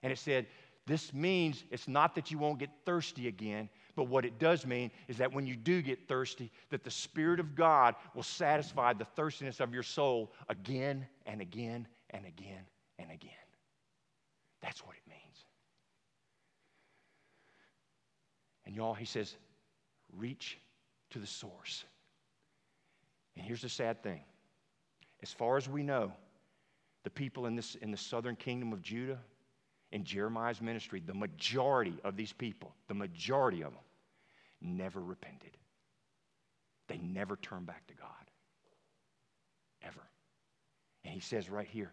And 0.02 0.12
it 0.12 0.18
said, 0.18 0.46
This 0.86 1.12
means 1.12 1.64
it's 1.70 1.88
not 1.88 2.14
that 2.14 2.30
you 2.30 2.38
won't 2.38 2.58
get 2.58 2.70
thirsty 2.86 3.28
again, 3.28 3.68
but 3.94 4.04
what 4.04 4.24
it 4.24 4.38
does 4.38 4.66
mean 4.66 4.90
is 5.08 5.18
that 5.18 5.32
when 5.32 5.46
you 5.46 5.56
do 5.56 5.82
get 5.82 6.08
thirsty, 6.08 6.50
that 6.70 6.84
the 6.84 6.90
Spirit 6.90 7.40
of 7.40 7.54
God 7.54 7.94
will 8.14 8.22
satisfy 8.22 8.92
the 8.92 9.04
thirstiness 9.04 9.60
of 9.60 9.74
your 9.74 9.82
soul 9.82 10.32
again 10.48 11.06
and 11.26 11.40
again 11.40 11.86
and 12.10 12.24
again 12.24 12.64
and 12.98 13.10
again. 13.10 13.30
That's 14.62 14.84
what 14.84 14.96
it 14.96 15.02
means. 15.08 15.44
And 18.64 18.74
y'all, 18.74 18.94
he 18.94 19.04
says, 19.04 19.36
reach 20.16 20.58
to 21.10 21.18
the 21.18 21.26
source. 21.26 21.84
And 23.36 23.44
here's 23.44 23.62
the 23.62 23.68
sad 23.68 24.02
thing 24.02 24.22
as 25.22 25.32
far 25.32 25.56
as 25.56 25.68
we 25.68 25.82
know, 25.82 26.12
the 27.04 27.10
people 27.10 27.46
in, 27.46 27.54
this, 27.54 27.74
in 27.76 27.90
the 27.90 27.96
southern 27.96 28.36
kingdom 28.36 28.72
of 28.72 28.82
Judah, 28.82 29.18
in 29.92 30.04
Jeremiah's 30.04 30.60
ministry, 30.60 31.02
the 31.04 31.14
majority 31.14 31.94
of 32.02 32.16
these 32.16 32.32
people, 32.32 32.74
the 32.88 32.94
majority 32.94 33.62
of 33.62 33.72
them, 33.72 33.82
never 34.60 35.00
repented. 35.00 35.56
They 36.88 36.98
never 36.98 37.36
turned 37.36 37.66
back 37.66 37.86
to 37.86 37.94
God. 37.94 38.08
Ever. 39.82 40.00
And 41.04 41.12
he 41.12 41.20
says 41.20 41.50
right 41.50 41.68
here, 41.68 41.92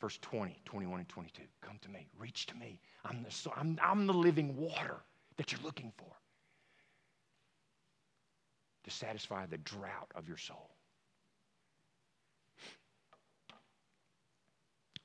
verse 0.00 0.18
20, 0.22 0.60
21, 0.64 1.00
and 1.00 1.08
22, 1.08 1.42
come 1.62 1.78
to 1.82 1.88
me, 1.88 2.06
reach 2.18 2.46
to 2.46 2.56
me. 2.56 2.80
I'm 3.04 3.22
the, 3.22 3.50
I'm, 3.56 3.78
I'm 3.82 4.06
the 4.06 4.14
living 4.14 4.56
water 4.56 4.96
that 5.36 5.52
you're 5.52 5.62
looking 5.62 5.92
for 5.96 6.12
to 8.84 8.90
satisfy 8.90 9.46
the 9.46 9.58
drought 9.58 10.10
of 10.14 10.28
your 10.28 10.36
soul. 10.36 10.70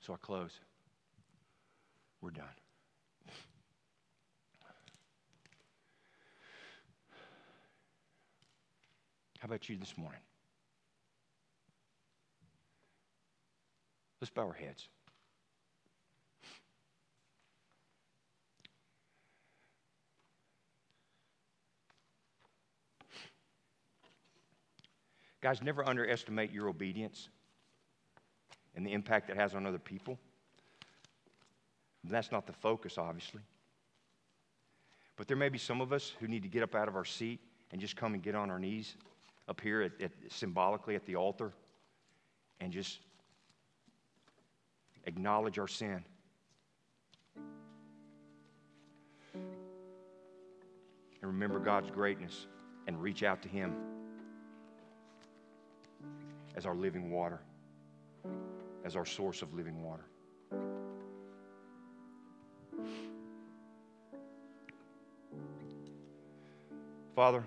So 0.02 0.14
I 0.14 0.18
close. 0.18 0.60
We're 2.24 2.30
done. 2.30 2.46
How 9.40 9.48
about 9.48 9.68
you 9.68 9.76
this 9.76 9.98
morning? 9.98 10.22
Let's 14.22 14.32
bow 14.32 14.44
our 14.44 14.54
heads. 14.54 14.88
Guys, 25.42 25.62
never 25.62 25.86
underestimate 25.86 26.54
your 26.54 26.70
obedience 26.70 27.28
and 28.76 28.88
the 28.88 28.94
impact 28.94 29.30
it 29.30 29.36
has 29.36 29.54
on 29.56 29.66
other 29.66 29.78
people. 29.78 30.18
That's 32.04 32.32
not 32.32 32.46
the 32.46 32.54
focus, 32.54 32.98
obviously. 32.98 33.42
But 35.16 35.28
there 35.28 35.38
may 35.38 35.50
be 35.50 35.58
some 35.58 35.80
of 35.80 35.94
us 35.94 36.14
who 36.20 36.28
need 36.28 36.44
to 36.44 36.50
get 36.50 36.64
up 36.64 36.76
out 36.76 36.88
of 36.88 36.96
our 36.96 37.06
seat 37.06 37.40
and 37.72 37.80
just 37.80 37.96
come 37.96 38.14
and 38.14 38.22
get 38.22 38.36
on 38.36 38.50
our 38.50 38.60
knees 38.60 38.96
up 39.48 39.62
here 39.62 39.82
at, 39.82 39.92
at, 40.02 40.12
symbolically 40.30 40.96
at 40.96 41.06
the 41.06 41.16
altar 41.16 41.54
and 42.60 42.72
just 42.72 43.00
acknowledge 45.06 45.60
our 45.60 45.68
sin. 45.68 46.04
And 49.34 51.32
remember 51.32 51.60
God's 51.60 51.90
greatness 51.90 52.48
and 52.88 53.02
reach 53.02 53.24
out 53.24 53.42
to 53.44 53.50
Him 53.50 53.74
as 56.56 56.66
our 56.66 56.76
living 56.76 57.12
water, 57.12 57.40
as 58.84 58.96
our 58.96 59.06
source 59.06 59.42
of 59.42 59.54
living 59.54 59.82
water. 59.84 60.04
Father, 67.16 67.44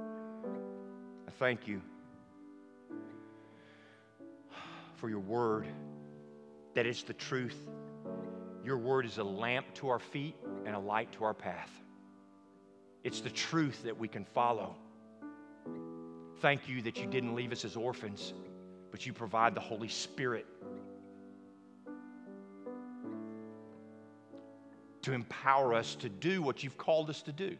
I 0.00 1.30
thank 1.38 1.68
you 1.68 1.82
for 4.96 5.10
your 5.10 5.20
word, 5.20 5.66
that 6.74 6.86
it's 6.86 7.02
the 7.02 7.12
truth. 7.12 7.56
Your 8.64 8.78
word 8.78 9.04
is 9.04 9.18
a 9.18 9.24
lamp 9.24 9.66
to 9.74 9.88
our 9.88 9.98
feet 9.98 10.34
and 10.64 10.74
a 10.74 10.78
light 10.78 11.12
to 11.12 11.24
our 11.24 11.34
path. 11.34 11.70
It's 13.04 13.20
the 13.20 13.30
truth 13.30 13.82
that 13.84 13.96
we 13.96 14.08
can 14.08 14.24
follow. 14.24 14.74
Thank 16.40 16.68
you 16.68 16.82
that 16.82 16.98
you 16.98 17.06
didn't 17.06 17.34
leave 17.34 17.52
us 17.52 17.64
as 17.64 17.76
orphans, 17.76 18.32
but 18.90 19.06
you 19.06 19.12
provide 19.12 19.54
the 19.54 19.60
Holy 19.60 19.88
Spirit 19.88 20.46
to 25.06 25.12
empower 25.12 25.72
us 25.72 25.94
to 25.94 26.08
do 26.08 26.42
what 26.42 26.64
you've 26.64 26.76
called 26.76 27.08
us 27.08 27.22
to 27.22 27.30
do 27.30 27.56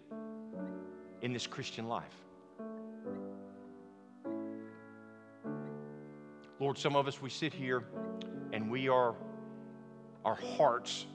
in 1.23 1.33
this 1.33 1.47
Christian 1.47 1.87
life. 1.87 2.17
Lord, 6.59 6.77
some 6.77 6.97
of 6.97 7.07
us, 7.07 7.23
we 7.23 7.31
sit 7.31 7.55
here 7.55 7.85
and 8.53 8.69
we 8.69 8.89
are, 8.89 9.15
our 10.25 10.35
hearts 10.57 11.07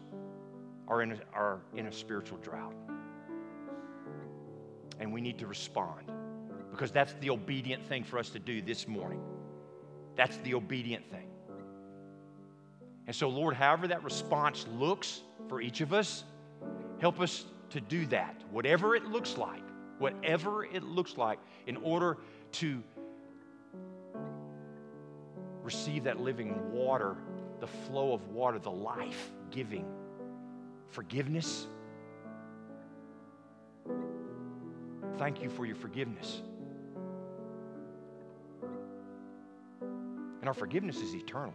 are 0.87 1.01
in 1.01 1.11
a, 1.11 1.17
are 1.33 1.59
in 1.75 1.87
a 1.87 1.91
spiritual 1.91 2.37
drought. 2.37 2.75
And 5.01 5.11
we 5.11 5.19
need 5.19 5.37
to 5.39 5.47
respond 5.47 6.09
because 6.71 6.91
that's 6.93 7.13
the 7.19 7.29
obedient 7.29 7.85
thing 7.87 8.05
for 8.05 8.17
us 8.17 8.29
to 8.29 8.39
do 8.39 8.61
this 8.61 8.87
morning. 8.87 9.21
That's 10.15 10.37
the 10.37 10.53
obedient 10.53 11.11
thing. 11.11 11.27
And 13.05 13.13
so, 13.13 13.27
Lord, 13.27 13.53
however 13.53 13.89
that 13.89 14.01
response 14.01 14.65
looks 14.79 15.23
for 15.51 15.59
each 15.59 15.81
of 15.81 15.91
us, 15.91 16.23
help 17.01 17.19
us 17.19 17.43
to 17.71 17.81
do 17.81 18.05
that, 18.05 18.41
whatever 18.51 18.95
it 18.95 19.03
looks 19.07 19.37
like, 19.37 19.61
whatever 19.99 20.63
it 20.63 20.81
looks 20.81 21.17
like, 21.17 21.39
in 21.67 21.75
order 21.75 22.19
to 22.53 22.81
receive 25.61 26.05
that 26.05 26.21
living 26.21 26.71
water, 26.71 27.17
the 27.59 27.67
flow 27.67 28.13
of 28.13 28.29
water, 28.29 28.59
the 28.59 28.71
life 28.71 29.29
giving 29.49 29.85
forgiveness. 30.87 31.67
Thank 35.17 35.41
you 35.41 35.49
for 35.49 35.65
your 35.65 35.75
forgiveness. 35.75 36.43
And 39.81 40.47
our 40.47 40.53
forgiveness 40.53 41.01
is 41.01 41.13
eternal. 41.13 41.53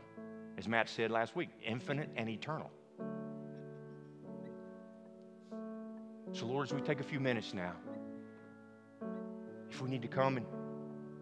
As 0.59 0.69
Matt 0.69 0.91
said 0.91 1.11
last 1.11 1.35
week, 1.35 1.49
infinite 1.65 2.11
and 2.15 2.29
eternal. 2.29 2.71
So, 6.37 6.45
Lord, 6.45 6.67
as 6.67 6.75
we 6.75 6.83
take 6.83 7.01
a 7.01 7.03
few 7.03 7.19
minutes 7.19 7.55
now, 7.55 7.73
if 9.71 9.81
we 9.81 9.89
need 9.89 10.03
to 10.03 10.09
come 10.09 10.37
and 10.37 10.45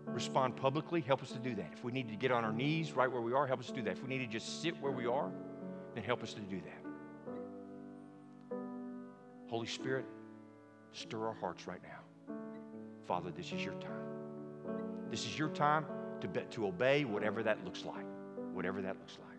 respond 0.07 0.57
publicly, 0.57 1.01
help 1.01 1.23
us 1.23 1.31
to 1.31 1.39
do 1.39 1.55
that. 1.55 1.71
If 1.73 1.85
we 1.85 1.93
need 1.93 2.09
to 2.09 2.17
get 2.17 2.33
on 2.33 2.45
our 2.45 2.53
knees 2.53 2.91
right 2.95 3.09
where 3.11 3.21
we 3.21 3.33
are, 3.33 3.47
help 3.47 3.61
us 3.61 3.69
to 3.69 3.75
do 3.75 3.83
that. 3.83 3.93
If 3.93 4.03
we 4.03 4.09
need 4.09 4.27
to 4.27 4.27
just 4.27 4.61
sit 4.61 4.75
where 4.81 4.91
we 4.91 5.07
are, 5.07 5.31
then 5.95 6.03
help 6.03 6.25
us 6.25 6.35
to 6.35 6.41
do 6.41 6.61
that. 6.63 8.57
Holy 9.49 9.69
Spirit, 9.69 10.05
stir 10.91 11.29
our 11.29 11.35
hearts 11.35 11.69
right 11.69 11.81
now. 11.85 12.35
Father, 13.07 13.31
this 13.31 13.53
is 13.53 13.65
your 13.65 13.75
time. 13.75 13.93
This 15.13 15.27
is 15.27 15.39
your 15.39 15.51
time 15.51 15.87
to, 16.23 16.27
be, 16.27 16.41
to 16.51 16.67
obey 16.67 17.05
whatever 17.05 17.41
that 17.45 17.65
looks 17.65 17.85
like. 17.85 18.05
Whatever 18.53 18.83
that 18.83 18.97
looks 18.99 19.17
like. 19.21 19.34